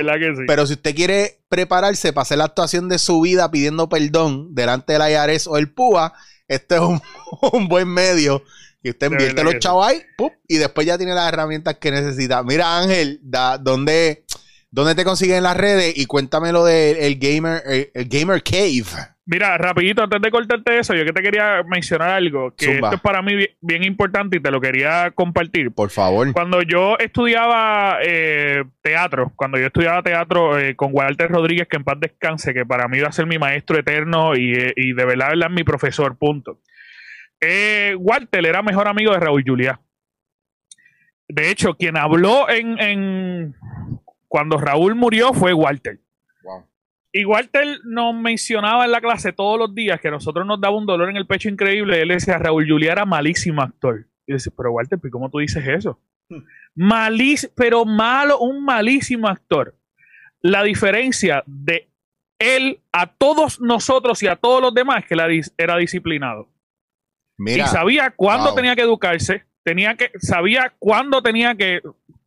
pero 0.48 0.66
si 0.66 0.74
usted 0.74 0.96
quiere 0.96 1.44
prepararse 1.48 2.12
para 2.12 2.24
hacer 2.24 2.40
la 2.40 2.46
actuación 2.46 2.90
de 2.90 2.98
su 2.98 3.22
vida 3.22 3.52
pidiendo 3.52 3.90
perdón 3.90 4.56
delante 4.56 4.94
del 4.94 5.12
IRS 5.12 5.46
o 5.46 5.58
el 5.58 5.72
PUA, 5.72 6.14
este 6.48 6.76
es 6.76 6.82
un, 7.52 7.68
buen 7.68 7.88
medio. 7.88 8.44
Y 8.82 8.90
usted 8.90 9.12
invierte 9.12 9.44
los 9.44 9.60
chavos 9.60 9.88
ahí 9.88 10.02
y 10.48 10.58
después 10.58 10.88
ya 10.88 10.98
tiene 10.98 11.14
las 11.14 11.28
herramientas 11.28 11.78
que 11.78 11.92
necesita. 11.92 12.42
Mira, 12.42 12.80
Ángel, 12.80 13.20
da, 13.22 13.60
¿dónde, 13.60 14.26
¿dónde 14.74 14.96
te 14.96 15.06
consiguen 15.06 15.38
en 15.38 15.44
las 15.44 15.56
redes? 15.56 15.94
Y 15.96 16.08
cuéntame 16.08 16.52
lo 16.52 16.66
del 16.66 17.18
gamer, 17.20 17.62
el, 17.94 18.08
Gamer 18.10 18.42
Cave. 18.44 18.84
Mira, 19.26 19.58
rapidito, 19.58 20.04
antes 20.04 20.22
de 20.22 20.32
cortarte 20.32 20.80
eso, 20.80 20.96
yo 20.96 21.06
que 21.06 21.14
te 21.14 21.22
quería 21.22 21.64
mencionar 21.66 22.10
algo, 22.10 22.54
que 22.58 22.74
esto 22.74 22.96
es 22.96 23.00
para 23.00 23.22
mí 23.22 23.46
bien, 23.62 23.84
importante 23.84 24.38
y 24.38 24.42
te 24.42 24.52
lo 24.52 24.60
quería 24.60 25.12
compartir. 25.12 25.72
Por 25.72 25.92
favor. 25.92 26.34
Cuando 26.34 26.62
yo 26.64 26.98
estudiaba 26.98 28.00
eh, 28.04 28.66
teatro, 28.82 29.32
cuando 29.38 29.58
yo 29.60 29.68
estudiaba 29.68 30.02
teatro 30.02 30.60
eh, 30.60 30.76
con 30.76 30.90
Walter 30.92 31.32
Rodríguez, 31.32 31.68
que 31.70 31.78
en 31.78 31.86
paz 31.86 32.00
descanse, 32.02 32.54
que 32.54 32.66
para 32.66 32.90
mí 32.90 32.98
iba 32.98 33.08
a 33.08 33.14
ser 33.14 33.28
mi 33.28 33.38
maestro 33.38 33.80
eterno 33.80 34.36
y, 34.36 34.56
eh, 34.56 34.74
y 34.76 34.92
de 34.92 35.06
verdad 35.06 35.32
es 35.34 35.52
mi 35.52 35.64
profesor, 35.64 36.18
punto. 36.18 36.60
Walter 37.98 38.46
era 38.46 38.62
mejor 38.62 38.88
amigo 38.88 39.14
de 39.14 39.20
Raúl 39.20 39.44
Juliá. 39.46 39.80
De 41.28 41.50
hecho, 41.50 41.76
quien 41.76 41.98
habló 41.98 42.50
en, 42.50 42.80
en 42.80 43.56
cuando 44.34 44.58
Raúl 44.58 44.96
murió 44.96 45.32
fue 45.32 45.54
Walter. 45.54 46.00
Y 47.12 47.24
Walter 47.24 47.82
nos 47.84 48.16
mencionaba 48.16 48.84
en 48.84 48.90
la 48.90 49.00
clase 49.00 49.32
todos 49.32 49.60
los 49.60 49.76
días 49.76 50.02
que 50.02 50.08
a 50.08 50.12
nosotros 50.12 50.44
nos 50.48 50.60
daba 50.60 50.76
un 50.76 50.88
dolor 50.88 51.12
en 51.12 51.18
el 51.18 51.28
pecho 51.28 51.50
increíble. 51.50 52.02
Él 52.02 52.08
decía, 52.08 52.40
Raúl 52.40 52.68
Julia 52.68 52.94
era 52.94 53.06
malísimo 53.06 53.62
actor. 53.62 54.08
Y 54.26 54.34
dice, 54.34 54.50
pero 54.50 54.72
Walter, 54.72 55.00
¿cómo 55.12 55.30
tú 55.30 55.38
dices 55.38 55.64
eso? 55.68 56.00
Malís, 56.76 57.48
pero 57.56 57.86
malo, 57.86 58.40
un 58.40 58.66
malísimo 58.66 59.28
actor. 59.28 59.76
La 60.42 60.64
diferencia 60.64 61.44
de 61.46 61.88
él 62.40 62.80
a 62.92 63.06
todos 63.06 63.62
nosotros 63.62 64.24
y 64.24 64.28
a 64.28 64.36
todos 64.36 64.64
los 64.64 64.74
demás 64.74 65.06
que 65.06 65.16
era 65.60 65.78
disciplinado. 65.78 66.50
y 67.38 67.62
sabía 67.68 68.10
cuándo 68.10 68.56
tenía 68.56 68.76
que 68.76 68.82
educarse, 68.82 69.44
tenía 69.62 69.94
que, 69.94 70.10
sabía 70.18 70.74
cuándo 70.80 71.22
tenía 71.22 71.54
que, 71.54 71.82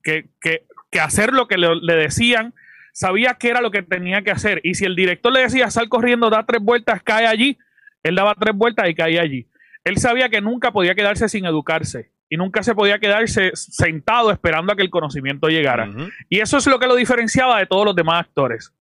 que, 0.04 0.28
que 0.40 0.66
hacer 1.00 1.32
lo 1.32 1.48
que 1.48 1.56
le 1.58 1.94
decían 1.94 2.54
sabía 2.96 3.34
qué 3.34 3.50
era 3.50 3.60
lo 3.60 3.70
que 3.70 3.82
tenía 3.82 4.22
que 4.22 4.30
hacer. 4.30 4.60
Y 4.64 4.74
si 4.74 4.86
el 4.86 4.96
director 4.96 5.30
le 5.30 5.40
decía, 5.40 5.70
sal 5.70 5.90
corriendo, 5.90 6.30
da 6.30 6.46
tres 6.46 6.62
vueltas, 6.62 7.02
cae 7.02 7.26
allí, 7.26 7.58
él 8.02 8.14
daba 8.14 8.34
tres 8.34 8.54
vueltas 8.54 8.88
y 8.88 8.94
caía 8.94 9.20
allí. 9.20 9.50
Él 9.84 9.98
sabía 9.98 10.28
que 10.30 10.40
nunca 10.40 10.72
podía 10.72 10.94
quedarse 10.94 11.28
sin 11.28 11.44
educarse 11.44 12.10
y 12.30 12.36
nunca 12.36 12.62
se 12.62 12.74
podía 12.74 12.98
quedarse 12.98 13.50
sentado 13.54 14.30
esperando 14.30 14.72
a 14.72 14.76
que 14.76 14.82
el 14.82 14.90
conocimiento 14.90 15.48
llegara. 15.48 15.92
Y 16.28 16.40
eso 16.40 16.56
es 16.56 16.66
lo 16.66 16.78
que 16.78 16.86
lo 16.86 16.94
diferenciaba 16.94 17.58
de 17.58 17.66
todos 17.66 17.84
los 17.84 17.94
demás 17.94 18.20
actores. 18.20 18.72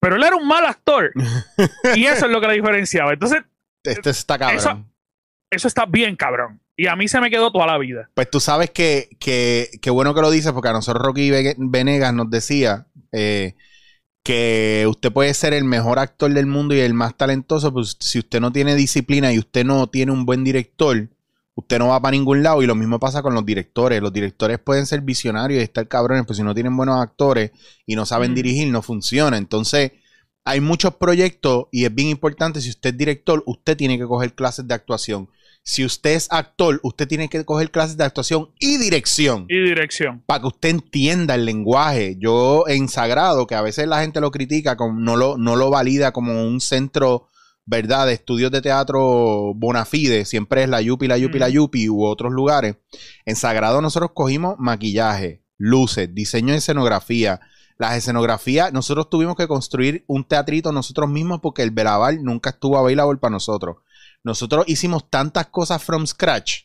Pero 0.00 0.16
él 0.16 0.24
era 0.24 0.34
un 0.34 0.48
mal 0.48 0.66
actor. 0.66 1.12
y 1.94 2.04
eso 2.06 2.26
es 2.26 2.32
lo 2.32 2.40
que 2.40 2.48
lo 2.48 2.52
diferenciaba. 2.54 3.12
Entonces, 3.12 3.44
este 3.84 4.10
está 4.10 4.38
cabrón. 4.38 4.90
Eso, 5.50 5.68
está 5.68 5.86
bien 5.86 6.16
cabrón. 6.16 6.60
Y 6.76 6.86
a 6.86 6.96
mí 6.96 7.06
se 7.08 7.20
me 7.20 7.30
quedó 7.30 7.52
toda 7.52 7.66
la 7.66 7.78
vida. 7.78 8.08
Pues 8.14 8.30
tú 8.30 8.40
sabes 8.40 8.70
que, 8.70 9.10
que, 9.20 9.70
que 9.80 9.90
bueno 9.90 10.14
que 10.14 10.22
lo 10.22 10.30
dices, 10.30 10.52
porque 10.52 10.70
a 10.70 10.72
nosotros 10.72 11.04
Rocky 11.04 11.30
Venegas 11.58 12.14
nos 12.14 12.30
decía 12.30 12.86
eh, 13.12 13.54
que 14.22 14.86
usted 14.88 15.12
puede 15.12 15.34
ser 15.34 15.52
el 15.52 15.64
mejor 15.64 15.98
actor 15.98 16.32
del 16.32 16.46
mundo 16.46 16.74
y 16.74 16.80
el 16.80 16.94
más 16.94 17.16
talentoso, 17.16 17.72
pues 17.72 17.96
si 18.00 18.20
usted 18.20 18.40
no 18.40 18.52
tiene 18.52 18.74
disciplina 18.74 19.32
y 19.32 19.38
usted 19.38 19.64
no 19.64 19.88
tiene 19.88 20.12
un 20.12 20.24
buen 20.24 20.44
director, 20.44 21.10
usted 21.54 21.78
no 21.78 21.88
va 21.88 22.00
para 22.00 22.12
ningún 22.12 22.42
lado. 22.42 22.62
Y 22.62 22.66
lo 22.66 22.74
mismo 22.74 22.98
pasa 22.98 23.22
con 23.22 23.34
los 23.34 23.44
directores. 23.44 24.00
Los 24.00 24.12
directores 24.12 24.58
pueden 24.58 24.86
ser 24.86 25.02
visionarios 25.02 25.60
y 25.60 25.64
estar 25.64 25.86
cabrones, 25.88 26.24
pero 26.24 26.34
si 26.34 26.42
no 26.42 26.54
tienen 26.54 26.76
buenos 26.76 27.02
actores 27.02 27.50
y 27.84 27.96
no 27.96 28.06
saben 28.06 28.34
dirigir, 28.34 28.68
no 28.68 28.80
funciona. 28.80 29.36
Entonces, 29.36 29.92
hay 30.44 30.60
muchos 30.60 30.94
proyectos 30.96 31.66
y 31.70 31.84
es 31.84 31.94
bien 31.94 32.08
importante, 32.08 32.62
si 32.62 32.70
usted 32.70 32.90
es 32.90 32.96
director, 32.96 33.42
usted 33.46 33.76
tiene 33.76 33.98
que 33.98 34.06
coger 34.06 34.34
clases 34.34 34.66
de 34.66 34.74
actuación 34.74 35.28
si 35.64 35.84
usted 35.84 36.10
es 36.10 36.28
actor, 36.30 36.80
usted 36.82 37.06
tiene 37.06 37.28
que 37.28 37.44
coger 37.44 37.70
clases 37.70 37.96
de 37.96 38.04
actuación 38.04 38.50
y 38.58 38.78
dirección. 38.78 39.46
Y 39.48 39.60
dirección. 39.60 40.22
Para 40.26 40.40
que 40.40 40.46
usted 40.48 40.68
entienda 40.70 41.34
el 41.36 41.44
lenguaje. 41.44 42.16
Yo 42.18 42.64
en 42.66 42.88
Sagrado, 42.88 43.46
que 43.46 43.54
a 43.54 43.62
veces 43.62 43.86
la 43.86 44.00
gente 44.00 44.20
lo 44.20 44.30
critica, 44.30 44.76
como 44.76 44.98
no, 44.98 45.16
lo, 45.16 45.38
no 45.38 45.54
lo 45.54 45.70
valida 45.70 46.12
como 46.12 46.44
un 46.44 46.60
centro, 46.60 47.28
¿verdad?, 47.64 48.06
de 48.06 48.14
estudios 48.14 48.50
de 48.50 48.60
teatro 48.60 49.54
bona 49.54 49.84
fide, 49.84 50.24
siempre 50.24 50.64
es 50.64 50.68
la 50.68 50.80
Yupi, 50.80 51.06
la 51.06 51.16
Yupi, 51.16 51.38
la 51.38 51.48
Yupi 51.48 51.88
u 51.88 52.04
otros 52.04 52.32
lugares. 52.32 52.76
En 53.24 53.36
Sagrado 53.36 53.80
nosotros 53.80 54.10
cogimos 54.14 54.56
maquillaje, 54.58 55.42
luces, 55.58 56.12
diseño 56.12 56.52
de 56.52 56.58
escenografía. 56.58 57.40
Las 57.78 57.96
escenografías, 57.96 58.72
nosotros 58.72 59.08
tuvimos 59.10 59.36
que 59.36 59.48
construir 59.48 60.04
un 60.06 60.24
teatrito 60.24 60.72
nosotros 60.72 61.08
mismos 61.08 61.40
porque 61.40 61.62
el 61.62 61.70
Belaval 61.70 62.22
nunca 62.22 62.50
estuvo 62.50 62.78
available 62.78 63.18
para 63.18 63.32
nosotros. 63.32 63.76
Nosotros 64.24 64.64
hicimos 64.68 65.10
tantas 65.10 65.46
cosas 65.46 65.82
from 65.82 66.06
scratch 66.06 66.62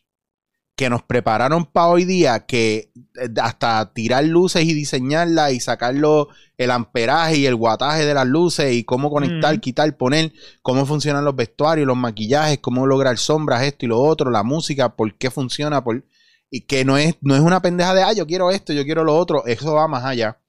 que 0.77 0.91
nos 0.91 1.01
prepararon 1.01 1.65
para 1.65 1.87
hoy 1.87 2.05
día 2.05 2.45
que 2.45 2.91
eh, 3.19 3.29
hasta 3.41 3.93
tirar 3.93 4.23
luces 4.25 4.63
y 4.63 4.75
diseñarlas 4.75 5.53
y 5.53 5.59
sacarlo 5.59 6.29
el 6.55 6.69
amperaje 6.69 7.37
y 7.37 7.45
el 7.47 7.55
guataje 7.55 8.05
de 8.05 8.13
las 8.13 8.27
luces 8.27 8.75
y 8.75 8.83
cómo 8.83 9.09
conectar, 9.09 9.59
quitar, 9.59 9.97
poner, 9.97 10.33
cómo 10.61 10.85
funcionan 10.85 11.25
los 11.25 11.35
vestuarios, 11.35 11.87
los 11.87 11.97
maquillajes, 11.97 12.59
cómo 12.59 12.85
lograr 12.85 13.17
sombras, 13.17 13.63
esto 13.63 13.85
y 13.85 13.89
lo 13.89 13.99
otro, 13.99 14.29
la 14.29 14.43
música, 14.43 14.95
por 14.95 15.15
qué 15.15 15.31
funciona, 15.31 15.83
por, 15.83 16.05
y 16.51 16.61
que 16.61 16.85
no 16.85 16.95
es, 16.95 17.15
no 17.21 17.35
es 17.35 17.41
una 17.41 17.59
pendeja 17.59 17.95
de, 17.95 18.03
ah, 18.03 18.13
yo 18.13 18.27
quiero 18.27 18.51
esto, 18.51 18.71
yo 18.71 18.83
quiero 18.83 19.03
lo 19.03 19.15
otro, 19.15 19.47
eso 19.47 19.73
va 19.73 19.87
más 19.87 20.05
allá. 20.05 20.39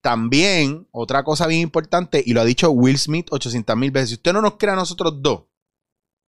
También, 0.00 0.88
otra 0.92 1.24
cosa 1.24 1.46
bien 1.46 1.60
importante, 1.60 2.22
y 2.24 2.32
lo 2.32 2.40
ha 2.40 2.44
dicho 2.46 2.70
Will 2.70 2.98
Smith 2.98 3.28
800 3.30 3.76
mil 3.76 3.90
veces, 3.90 4.08
si 4.08 4.14
usted 4.14 4.32
no 4.32 4.40
nos 4.40 4.54
crea 4.54 4.72
a 4.72 4.76
nosotros 4.76 5.20
dos, 5.20 5.42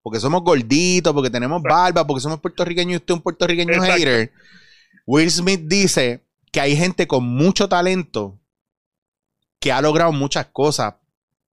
porque 0.06 0.20
somos 0.20 0.44
gorditos, 0.44 1.12
porque 1.12 1.30
tenemos 1.30 1.60
barba, 1.60 2.06
porque 2.06 2.20
somos 2.20 2.38
puertorriqueños 2.38 2.92
y 2.92 2.96
usted 2.98 3.12
es 3.12 3.16
un 3.16 3.22
puertorriqueño 3.24 3.82
hater. 3.82 4.32
Will 5.04 5.28
Smith 5.28 5.62
dice 5.64 6.24
que 6.52 6.60
hay 6.60 6.76
gente 6.76 7.08
con 7.08 7.24
mucho 7.24 7.68
talento 7.68 8.38
que 9.58 9.72
ha 9.72 9.82
logrado 9.82 10.12
muchas 10.12 10.46
cosas, 10.46 10.94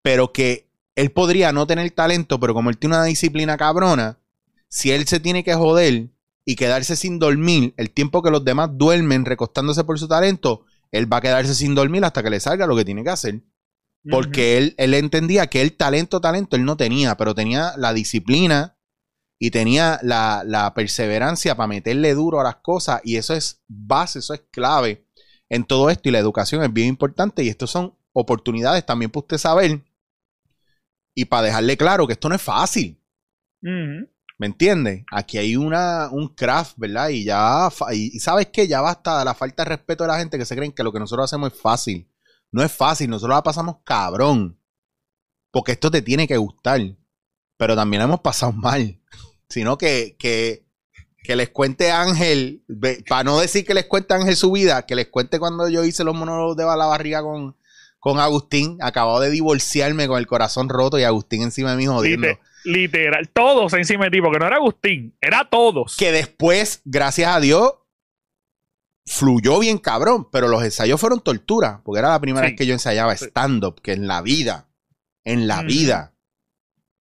pero 0.01 0.33
que 0.33 0.67
él 0.97 1.11
podría 1.13 1.53
no 1.53 1.65
tener 1.65 1.89
talento, 1.91 2.41
pero 2.41 2.53
como 2.53 2.69
él 2.69 2.77
tiene 2.77 2.97
una 2.97 3.05
disciplina 3.05 3.55
cabrona, 3.55 4.19
si 4.67 4.91
él 4.91 5.07
se 5.07 5.21
tiene 5.21 5.45
que 5.45 5.53
joder 5.53 6.09
y 6.43 6.57
quedarse 6.57 6.97
sin 6.97 7.19
dormir 7.19 7.73
el 7.77 7.89
tiempo 7.89 8.21
que 8.21 8.31
los 8.31 8.43
demás 8.43 8.71
duermen 8.73 9.23
recostándose 9.23 9.85
por 9.85 9.97
su 9.97 10.09
talento, 10.09 10.65
él 10.91 11.09
va 11.09 11.19
a 11.19 11.21
quedarse 11.21 11.55
sin 11.55 11.73
dormir 11.73 12.03
hasta 12.03 12.21
que 12.21 12.29
le 12.29 12.41
salga 12.41 12.67
lo 12.67 12.75
que 12.75 12.83
tiene 12.83 13.05
que 13.05 13.11
hacer. 13.11 13.39
Porque 14.09 14.57
él, 14.57 14.75
él 14.77 14.93
entendía 14.93 15.47
que 15.47 15.61
el 15.61 15.77
talento, 15.77 16.21
talento, 16.21 16.55
él 16.55 16.65
no 16.65 16.75
tenía, 16.75 17.17
pero 17.17 17.35
tenía 17.35 17.73
la 17.77 17.93
disciplina 17.93 18.77
y 19.43 19.49
tenía 19.49 19.99
la, 20.03 20.71
perseverancia 20.75 21.55
para 21.55 21.65
meterle 21.65 22.13
duro 22.13 22.39
a 22.39 22.43
las 22.43 22.57
cosas. 22.57 23.01
Y 23.03 23.15
eso 23.15 23.33
es 23.33 23.63
base, 23.67 24.19
eso 24.19 24.35
es 24.35 24.41
clave 24.51 25.03
en 25.49 25.63
todo 25.63 25.89
esto. 25.89 26.07
Y 26.07 26.11
la 26.11 26.19
educación 26.19 26.61
es 26.61 26.71
bien 26.71 26.89
importante. 26.89 27.43
Y 27.43 27.49
esto 27.49 27.65
son 27.65 27.97
oportunidades 28.13 28.85
también 28.85 29.09
para 29.09 29.21
usted 29.21 29.39
saber. 29.39 29.81
Y 31.15 31.25
para 31.25 31.47
dejarle 31.47 31.75
claro 31.75 32.05
que 32.05 32.13
esto 32.13 32.29
no 32.29 32.35
es 32.35 32.41
fácil. 32.43 33.01
¿Me 33.61 34.45
entiende? 34.45 35.05
Aquí 35.11 35.39
hay 35.39 35.55
una, 35.55 36.09
un 36.11 36.27
craft, 36.27 36.75
¿verdad? 36.77 37.09
Y 37.09 37.23
ya, 37.23 37.67
y, 37.93 38.19
sabes 38.19 38.45
que 38.49 38.67
ya 38.67 38.81
basta 38.81 39.17
de 39.17 39.25
la 39.25 39.33
falta 39.33 39.63
de 39.63 39.69
respeto 39.69 40.03
de 40.03 40.09
la 40.09 40.19
gente 40.19 40.37
que 40.37 40.45
se 40.45 40.55
creen 40.55 40.71
que 40.71 40.83
lo 40.83 40.93
que 40.93 40.99
nosotros 40.99 41.23
hacemos 41.23 41.51
es 41.51 41.59
fácil. 41.59 42.07
No 42.51 42.63
es 42.63 42.71
fácil, 42.71 43.09
nosotros 43.09 43.35
la 43.35 43.43
pasamos 43.43 43.77
cabrón. 43.83 44.57
Porque 45.51 45.73
esto 45.73 45.89
te 45.91 46.01
tiene 46.01 46.27
que 46.27 46.37
gustar. 46.37 46.81
Pero 47.57 47.75
también 47.75 48.01
hemos 48.03 48.19
pasado 48.21 48.51
mal. 48.51 48.99
Sino 49.49 49.77
que, 49.77 50.15
que, 50.17 50.65
que 51.23 51.35
les 51.35 51.49
cuente 51.49 51.91
Ángel, 51.91 52.63
para 53.07 53.23
no 53.23 53.39
decir 53.39 53.65
que 53.65 53.73
les 53.73 53.85
cuente 53.85 54.13
Ángel 54.13 54.35
su 54.35 54.51
vida, 54.51 54.85
que 54.85 54.95
les 54.95 55.07
cuente 55.07 55.39
cuando 55.39 55.67
yo 55.69 55.83
hice 55.83 56.03
los 56.03 56.15
monólogos 56.15 56.55
de 56.55 56.63
la 56.63 56.85
barriga 56.85 57.21
con, 57.21 57.55
con 57.99 58.19
Agustín. 58.19 58.77
Acabado 58.81 59.19
de 59.19 59.29
divorciarme 59.29 60.07
con 60.07 60.19
el 60.19 60.27
corazón 60.27 60.69
roto 60.69 60.99
y 60.99 61.03
Agustín 61.03 61.41
encima 61.43 61.71
de 61.71 61.77
mí 61.77 61.85
jodiendo. 61.85 62.27
Literal, 62.63 63.27
todos 63.29 63.73
encima 63.73 64.05
de 64.05 64.11
ti, 64.11 64.21
porque 64.21 64.39
no 64.39 64.45
era 64.45 64.57
Agustín, 64.57 65.15
era 65.19 65.49
todos. 65.49 65.97
Que 65.97 66.11
después, 66.11 66.81
gracias 66.85 67.35
a 67.35 67.39
Dios, 67.39 67.73
fluyó 69.11 69.59
bien 69.59 69.77
cabrón, 69.77 70.29
pero 70.31 70.47
los 70.47 70.63
ensayos 70.63 70.99
fueron 70.99 71.19
tortura, 71.19 71.81
porque 71.83 71.99
era 71.99 72.11
la 72.11 72.21
primera 72.21 72.47
vez 72.47 72.55
que 72.55 72.65
yo 72.65 72.71
ensayaba 72.71 73.13
stand-up, 73.13 73.81
que 73.81 73.91
en 73.91 74.07
la 74.07 74.21
vida, 74.21 74.69
en 75.25 75.47
la 75.47 75.63
vida, 75.63 76.15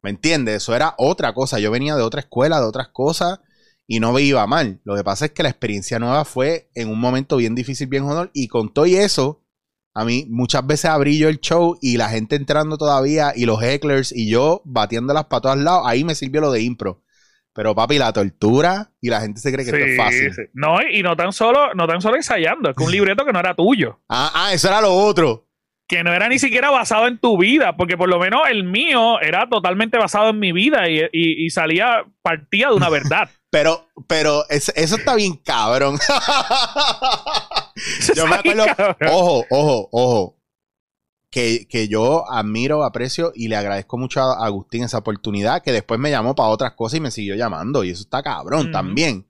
¿me 0.02 0.10
entiendes? 0.10 0.56
Eso 0.56 0.74
era 0.74 0.96
otra 0.98 1.32
cosa, 1.34 1.60
yo 1.60 1.70
venía 1.70 1.94
de 1.94 2.02
otra 2.02 2.22
escuela, 2.22 2.58
de 2.58 2.66
otras 2.66 2.88
cosas, 2.88 3.38
y 3.86 4.00
no 4.00 4.12
me 4.12 4.22
iba 4.22 4.44
mal. 4.48 4.80
Lo 4.82 4.96
que 4.96 5.04
pasa 5.04 5.26
es 5.26 5.30
que 5.30 5.44
la 5.44 5.50
experiencia 5.50 6.00
nueva 6.00 6.24
fue 6.24 6.68
en 6.74 6.88
un 6.88 6.98
momento 6.98 7.36
bien 7.36 7.54
difícil, 7.54 7.86
bien 7.86 8.04
jodón, 8.04 8.32
y 8.34 8.48
con 8.48 8.74
todo 8.74 8.86
y 8.86 8.96
eso, 8.96 9.44
a 9.94 10.04
mí 10.04 10.26
muchas 10.28 10.66
veces 10.66 10.86
abrí 10.86 11.16
yo 11.16 11.28
el 11.28 11.38
show 11.38 11.78
y 11.80 11.96
la 11.96 12.08
gente 12.08 12.34
entrando 12.34 12.76
todavía, 12.76 13.34
y 13.36 13.44
los 13.44 13.62
hecklers, 13.62 14.10
y 14.10 14.28
yo 14.28 14.62
batiéndolas 14.64 15.26
para 15.26 15.42
todos 15.42 15.58
lados, 15.58 15.84
ahí 15.86 16.02
me 16.02 16.16
sirvió 16.16 16.40
lo 16.40 16.50
de 16.50 16.62
impro 16.62 17.04
pero 17.52 17.74
papi, 17.74 17.98
la 17.98 18.12
tortura 18.12 18.92
y 19.00 19.10
la 19.10 19.20
gente 19.20 19.40
se 19.40 19.52
cree 19.52 19.64
que 19.64 19.72
esto 19.72 19.84
es 19.84 19.96
fácil. 19.96 20.50
No, 20.54 20.78
y 20.82 21.02
no 21.02 21.16
tan 21.16 21.32
solo, 21.32 21.74
no 21.74 21.86
tan 21.86 22.00
solo 22.00 22.16
ensayando, 22.16 22.70
es 22.70 22.76
que 22.76 22.84
un 22.84 22.92
libreto 22.92 23.24
que 23.24 23.32
no 23.32 23.40
era 23.40 23.54
tuyo. 23.54 24.00
Ah, 24.08 24.30
ah, 24.34 24.52
eso 24.52 24.68
era 24.68 24.80
lo 24.80 24.94
otro. 24.94 25.46
Que 25.88 26.04
no 26.04 26.12
era 26.12 26.28
ni 26.28 26.38
siquiera 26.38 26.70
basado 26.70 27.08
en 27.08 27.18
tu 27.18 27.36
vida, 27.36 27.76
porque 27.76 27.96
por 27.96 28.08
lo 28.08 28.20
menos 28.20 28.42
el 28.48 28.62
mío 28.62 29.20
era 29.20 29.48
totalmente 29.48 29.98
basado 29.98 30.30
en 30.30 30.38
mi 30.38 30.52
vida 30.52 30.88
y, 30.88 31.50
salía, 31.50 32.04
partía 32.22 32.68
de 32.68 32.74
una 32.74 32.88
verdad. 32.90 33.28
pero, 33.50 33.88
pero 34.06 34.44
eso, 34.48 34.72
está 34.74 35.16
bien 35.16 35.34
cabrón. 35.36 35.98
Yo 38.14 38.26
me 38.28 38.36
acuerdo. 38.36 38.64
Ojo, 39.10 39.44
ojo, 39.50 39.88
ojo. 39.90 40.39
Que, 41.30 41.66
que 41.68 41.88
yo 41.88 42.30
admiro, 42.30 42.84
aprecio 42.84 43.32
y 43.34 43.48
le 43.48 43.56
agradezco 43.56 43.96
mucho 43.96 44.20
a 44.20 44.44
Agustín 44.44 44.82
esa 44.82 44.98
oportunidad, 44.98 45.62
que 45.62 45.72
después 45.72 46.00
me 46.00 46.10
llamó 46.10 46.34
para 46.34 46.48
otras 46.48 46.74
cosas 46.74 46.98
y 46.98 47.00
me 47.00 47.10
siguió 47.10 47.36
llamando. 47.36 47.84
Y 47.84 47.90
eso 47.90 48.02
está 48.02 48.22
cabrón 48.22 48.72
también. 48.72 49.26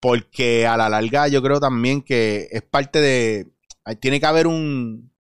Porque 0.00 0.66
a 0.66 0.76
la 0.76 0.88
larga 0.88 1.28
yo 1.28 1.42
creo 1.42 1.60
también 1.60 2.02
que 2.02 2.48
es 2.50 2.62
parte 2.62 3.00
de... 3.00 3.50
Tiene 4.00 4.20
que 4.20 4.26
haber 4.26 4.46
un... 4.46 5.12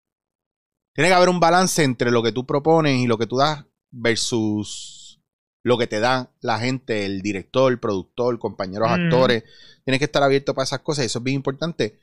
Tiene 0.93 1.09
que 1.09 1.15
haber 1.15 1.29
un 1.29 1.39
balance 1.39 1.83
entre 1.83 2.11
lo 2.11 2.21
que 2.21 2.31
tú 2.31 2.45
propones 2.45 2.99
y 2.99 3.07
lo 3.07 3.17
que 3.17 3.25
tú 3.25 3.37
das 3.37 3.65
versus 3.89 5.19
lo 5.63 5.77
que 5.77 5.87
te 5.87 5.99
da 5.99 6.29
la 6.41 6.59
gente, 6.59 7.05
el 7.05 7.21
director, 7.21 7.71
el 7.71 7.79
productor, 7.79 8.37
compañeros 8.37 8.91
actores. 8.91 9.43
Tienes 9.85 9.99
que 9.99 10.05
estar 10.05 10.21
abierto 10.21 10.53
para 10.53 10.65
esas 10.65 10.81
cosas 10.81 11.03
y 11.03 11.07
eso 11.07 11.19
es 11.19 11.23
bien 11.23 11.35
importante. 11.37 11.97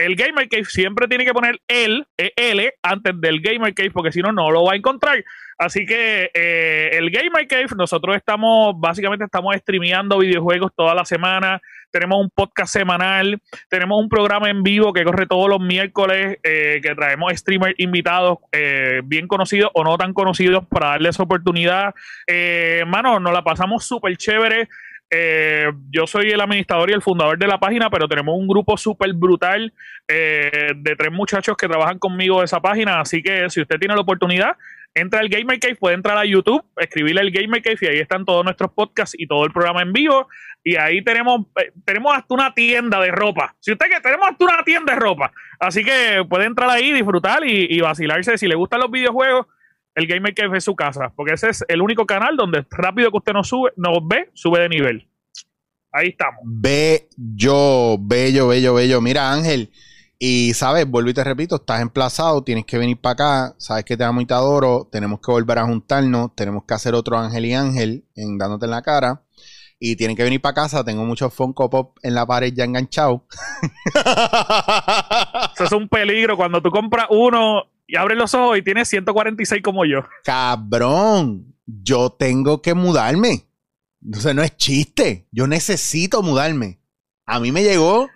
El 0.00 0.16
Gamer 0.16 0.48
Cave 0.48 0.64
siempre 0.64 1.06
tiene 1.08 1.24
que 1.24 1.32
poner 1.32 1.60
el, 1.68 2.06
eh, 2.16 2.32
L, 2.36 2.72
antes 2.82 3.20
del 3.20 3.40
Gamer 3.40 3.74
Cave, 3.74 3.90
porque 3.90 4.12
si 4.12 4.20
no, 4.20 4.32
no 4.32 4.50
lo 4.50 4.64
va 4.64 4.72
a 4.72 4.76
encontrar. 4.76 5.22
Así 5.58 5.84
que 5.84 6.30
eh, 6.32 6.90
el 6.94 7.10
Gamer 7.10 7.46
Cave, 7.46 7.66
nosotros 7.76 8.16
estamos, 8.16 8.74
básicamente 8.80 9.26
estamos 9.26 9.54
streameando 9.56 10.18
videojuegos 10.18 10.72
toda 10.74 10.94
la 10.94 11.04
semana. 11.04 11.60
Tenemos 11.90 12.18
un 12.18 12.30
podcast 12.30 12.72
semanal, 12.72 13.38
tenemos 13.68 14.00
un 14.00 14.08
programa 14.08 14.48
en 14.48 14.62
vivo 14.62 14.92
que 14.94 15.04
corre 15.04 15.26
todos 15.26 15.50
los 15.50 15.60
miércoles, 15.60 16.38
eh, 16.42 16.80
que 16.82 16.94
traemos 16.94 17.34
streamers 17.34 17.74
invitados, 17.78 18.38
eh, 18.52 19.02
bien 19.04 19.28
conocidos 19.28 19.70
o 19.74 19.84
no 19.84 19.98
tan 19.98 20.14
conocidos, 20.14 20.64
para 20.66 20.90
darles 20.90 21.20
oportunidad. 21.20 21.94
Eh, 22.26 22.84
mano, 22.86 23.20
nos 23.20 23.32
la 23.32 23.42
pasamos 23.44 23.84
súper 23.84 24.16
chévere. 24.16 24.68
Eh, 25.12 25.72
yo 25.90 26.06
soy 26.06 26.30
el 26.30 26.40
administrador 26.40 26.88
y 26.90 26.92
el 26.92 27.02
fundador 27.02 27.36
de 27.36 27.48
la 27.48 27.58
página, 27.58 27.90
pero 27.90 28.06
tenemos 28.06 28.38
un 28.38 28.46
grupo 28.46 28.76
súper 28.76 29.12
brutal 29.12 29.72
eh, 30.06 30.70
de 30.76 30.96
tres 30.96 31.10
muchachos 31.10 31.56
que 31.56 31.66
trabajan 31.66 31.98
conmigo 31.98 32.38
de 32.38 32.44
esa 32.44 32.60
página. 32.60 33.00
Así 33.00 33.22
que 33.22 33.50
si 33.50 33.60
usted 33.60 33.78
tiene 33.78 33.94
la 33.94 34.02
oportunidad, 34.02 34.56
entra 34.94 35.18
al 35.20 35.28
Gamer 35.28 35.58
Cave, 35.58 35.74
puede 35.74 35.96
entrar 35.96 36.16
a 36.16 36.24
YouTube, 36.24 36.64
escribirle 36.76 37.22
el 37.22 37.32
Gamer 37.32 37.60
Cave 37.60 37.78
y 37.80 37.86
ahí 37.86 37.98
están 37.98 38.24
todos 38.24 38.44
nuestros 38.44 38.70
podcasts 38.72 39.16
y 39.18 39.26
todo 39.26 39.44
el 39.44 39.52
programa 39.52 39.82
en 39.82 39.92
vivo. 39.92 40.28
Y 40.62 40.76
ahí 40.76 41.02
tenemos, 41.02 41.46
eh, 41.60 41.72
tenemos 41.84 42.14
hasta 42.14 42.32
una 42.32 42.54
tienda 42.54 43.00
de 43.00 43.10
ropa. 43.10 43.56
Si 43.58 43.72
usted 43.72 43.86
que 43.88 44.00
tenemos 44.00 44.28
hasta 44.28 44.44
una 44.44 44.62
tienda 44.62 44.94
de 44.94 45.00
ropa. 45.00 45.32
Así 45.58 45.82
que 45.82 46.24
puede 46.28 46.44
entrar 46.44 46.70
ahí, 46.70 46.92
disfrutar 46.92 47.44
y, 47.44 47.66
y 47.68 47.80
vacilarse. 47.80 48.38
Si 48.38 48.46
le 48.46 48.54
gustan 48.54 48.80
los 48.80 48.90
videojuegos, 48.90 49.46
el 49.94 50.06
Gamer 50.06 50.34
Cave 50.34 50.58
es 50.58 50.64
su 50.64 50.74
casa. 50.74 51.12
Porque 51.14 51.34
ese 51.34 51.50
es 51.50 51.64
el 51.68 51.82
único 51.82 52.06
canal 52.06 52.36
donde 52.36 52.66
rápido 52.70 53.10
que 53.10 53.18
usted 53.18 53.32
nos 53.32 53.48
sube, 53.48 53.72
nos 53.76 53.98
ve, 54.06 54.30
sube 54.34 54.60
de 54.60 54.68
nivel. 54.68 55.08
Ahí 55.92 56.08
estamos. 56.08 56.40
Bello, 56.44 57.98
bello, 57.98 58.48
bello, 58.48 58.74
bello. 58.74 59.00
Mira, 59.00 59.32
Ángel, 59.32 59.70
y 60.22 60.52
sabes, 60.52 60.86
vuelvo 60.86 61.08
y 61.08 61.14
te 61.14 61.24
repito, 61.24 61.56
estás 61.56 61.80
emplazado, 61.80 62.44
tienes 62.44 62.66
que 62.66 62.76
venir 62.76 63.00
para 63.00 63.12
acá, 63.14 63.54
sabes 63.58 63.84
que 63.84 63.96
te 63.96 64.04
amo 64.04 64.20
y 64.20 64.26
te 64.26 64.34
adoro, 64.34 64.86
tenemos 64.92 65.18
que 65.20 65.32
volver 65.32 65.58
a 65.58 65.64
juntarnos, 65.64 66.36
tenemos 66.36 66.64
que 66.64 66.74
hacer 66.74 66.94
otro 66.94 67.18
Ángel 67.18 67.46
y 67.46 67.54
Ángel 67.54 68.04
en 68.14 68.36
dándote 68.36 68.66
en 68.66 68.70
la 68.70 68.82
cara. 68.82 69.22
Y 69.82 69.96
tienen 69.96 70.14
que 70.14 70.22
venir 70.22 70.42
para 70.42 70.52
casa, 70.52 70.84
tengo 70.84 71.06
muchos 71.06 71.32
Funko 71.32 71.70
Pop 71.70 71.96
en 72.02 72.14
la 72.14 72.26
pared 72.26 72.52
ya 72.54 72.64
enganchados. 72.64 73.22
Eso 75.54 75.64
es 75.64 75.72
un 75.72 75.88
peligro 75.88 76.36
cuando 76.36 76.60
tú 76.60 76.70
compras 76.70 77.06
uno 77.08 77.64
y 77.90 77.96
abres 77.96 78.16
los 78.16 78.32
ojos 78.34 78.56
y 78.56 78.62
tienes 78.62 78.88
146 78.88 79.62
como 79.62 79.84
yo. 79.84 80.04
Cabrón, 80.24 81.56
yo 81.66 82.10
tengo 82.10 82.62
que 82.62 82.74
mudarme. 82.74 83.48
O 84.14 84.20
sea, 84.20 84.32
no 84.32 84.42
es 84.42 84.56
chiste. 84.56 85.26
Yo 85.32 85.48
necesito 85.48 86.22
mudarme. 86.22 86.80
A 87.26 87.40
mí 87.40 87.50
me 87.50 87.64
llegó 87.64 88.08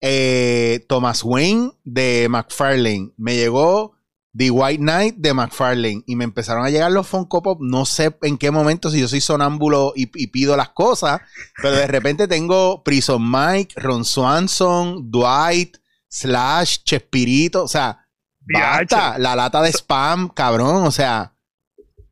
eh, 0.00 0.84
Thomas 0.88 1.22
Wayne 1.22 1.70
de 1.84 2.26
McFarlane. 2.28 3.12
Me 3.16 3.36
llegó 3.36 3.96
The 4.36 4.50
White 4.50 4.82
Knight 4.82 5.16
de 5.18 5.34
McFarlane. 5.34 6.02
Y 6.06 6.16
me 6.16 6.24
empezaron 6.24 6.66
a 6.66 6.70
llegar 6.70 6.90
los 6.90 7.06
Funko 7.06 7.44
Pop. 7.44 7.60
No 7.62 7.86
sé 7.86 8.16
en 8.22 8.36
qué 8.36 8.50
momento, 8.50 8.90
si 8.90 8.98
yo 8.98 9.06
soy 9.06 9.20
sonámbulo 9.20 9.92
y, 9.94 10.10
y 10.20 10.26
pido 10.26 10.56
las 10.56 10.70
cosas. 10.70 11.20
Pero 11.62 11.76
de 11.76 11.86
repente 11.86 12.26
tengo 12.26 12.82
Prison 12.82 13.22
Mike, 13.30 13.80
Ron 13.80 14.04
Swanson, 14.04 15.12
Dwight, 15.12 15.76
Slash, 16.08 16.78
Chespirito. 16.82 17.62
O 17.62 17.68
sea, 17.68 18.01
basta. 18.46 19.18
La 19.18 19.36
lata 19.36 19.62
de 19.62 19.70
spam, 19.70 20.28
cabrón. 20.28 20.84
O 20.86 20.90
sea. 20.90 21.32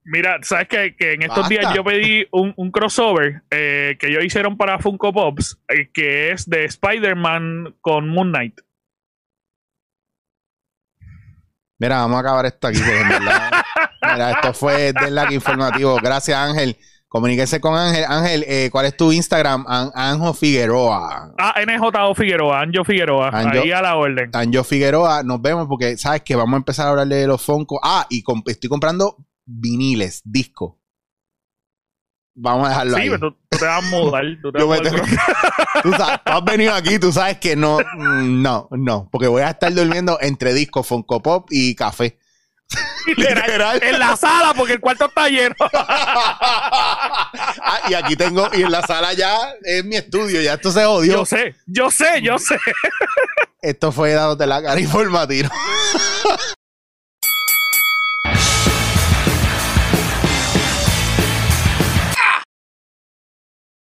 Mira, 0.05 0.39
sabes 0.43 0.67
que, 0.69 0.97
que 0.97 1.13
en 1.13 1.23
estos 1.23 1.41
Basta. 1.41 1.49
días 1.51 1.75
yo 1.75 1.85
pedí 1.85 2.27
un, 2.33 2.53
un 2.57 2.71
crossover 2.73 3.43
eh, 3.51 3.97
que 4.01 4.09
ellos 4.09 4.25
hicieron 4.25 4.57
para 4.57 4.79
Funko 4.79 5.13
Pops, 5.13 5.61
eh, 5.69 5.91
que 5.93 6.33
es 6.33 6.49
de 6.49 6.65
Spider-Man 6.65 7.77
con 7.81 8.09
Moon 8.09 8.31
Knight. 8.31 8.61
Mira, 11.79 11.99
vamos 11.99 12.17
a 12.17 12.21
acabar 12.21 12.47
esto 12.47 12.67
aquí. 12.69 12.79
porque 12.79 13.05
mira, 13.21 14.31
esto 14.33 14.53
fue 14.53 14.93
del 14.93 15.15
Lack 15.15 15.31
Informativo. 15.33 15.97
Gracias, 16.03 16.37
Ángel. 16.37 16.77
Comuníquese 17.13 17.61
con 17.61 17.75
Ángel. 17.75 18.05
Ángel, 18.07 18.45
eh, 18.47 18.69
¿cuál 18.71 18.87
es 18.87 18.97
tu 18.97 19.11
Instagram? 19.11 19.65
An- 19.67 19.91
Anjo 19.97 20.33
Figueroa. 20.33 21.35
Ah, 21.39 21.55
NJO 21.61 22.15
Figueroa, 22.15 22.61
Anjo 22.61 22.85
Figueroa, 22.85 23.31
Anjo- 23.33 23.63
ahí 23.65 23.73
a 23.73 23.83
la 23.83 23.97
orden. 23.97 24.31
Anjo 24.33 24.63
Figueroa, 24.63 25.25
nos 25.25 25.43
vemos 25.43 25.67
porque 25.69 25.97
sabes 25.99 26.23
que 26.23 26.37
vamos 26.37 26.55
a 26.55 26.59
empezar 26.59 26.87
a 26.87 26.91
hablarle 26.91 27.17
de 27.17 27.27
los 27.27 27.43
Fonco. 27.43 27.81
Ah, 27.83 28.07
y 28.09 28.23
comp- 28.23 28.49
estoy 28.49 28.71
comprando 28.71 29.17
viniles, 29.45 30.23
discos. 30.25 30.75
Vamos 32.37 32.67
a 32.67 32.69
dejarlo 32.71 32.95
Sí, 32.97 33.03
ahí. 33.03 33.11
pero 33.11 33.33
tú, 33.33 33.39
tú 33.51 33.59
te 33.59 33.65
vas 33.65 33.85
a 33.85 33.89
mudar. 33.91 34.25
Tú, 34.41 34.53
te 34.53 34.63
vas 34.63 34.79
a 34.79 34.83
mudar. 34.83 34.95
tengo- 34.95 35.07
tú, 35.83 35.91
sabes, 35.91 36.21
tú 36.25 36.33
has 36.33 36.45
venido 36.45 36.75
aquí, 36.75 36.99
tú 37.01 37.11
sabes 37.11 37.39
que 37.39 37.57
no, 37.57 37.79
mm, 37.79 38.41
no, 38.41 38.69
no, 38.71 39.09
porque 39.11 39.27
voy 39.27 39.43
a 39.43 39.51
estar 39.51 39.75
durmiendo 39.75 40.17
entre 40.21 40.55
discos, 40.55 40.87
Funko 40.87 41.21
Pop 41.21 41.49
y 41.51 41.75
café. 41.75 42.20
Literal, 43.17 43.83
en 43.83 43.99
la 43.99 44.17
sala 44.17 44.55
porque 44.55 44.75
el 44.75 44.81
cuarto 44.81 45.07
está 45.07 45.29
lleno. 45.29 45.55
Ah, 47.63 47.81
y 47.89 47.95
aquí 47.95 48.17
tengo, 48.17 48.49
y 48.53 48.63
en 48.63 48.71
la 48.71 48.83
sala 48.83 49.13
ya 49.13 49.37
es 49.63 49.85
mi 49.85 49.97
estudio, 49.97 50.41
ya 50.41 50.55
esto 50.55 50.73
se 50.73 50.85
odió. 50.85 51.13
Yo 51.19 51.27
sé, 51.27 51.55
yo 51.67 51.91
sé, 51.91 52.23
yo 52.23 52.39
sé. 52.39 52.59
Esto 53.63 53.93
fue 53.93 54.13
dándote 54.13 54.47
la 54.47 54.63
cara 54.63 54.81
informativa. 54.81 55.51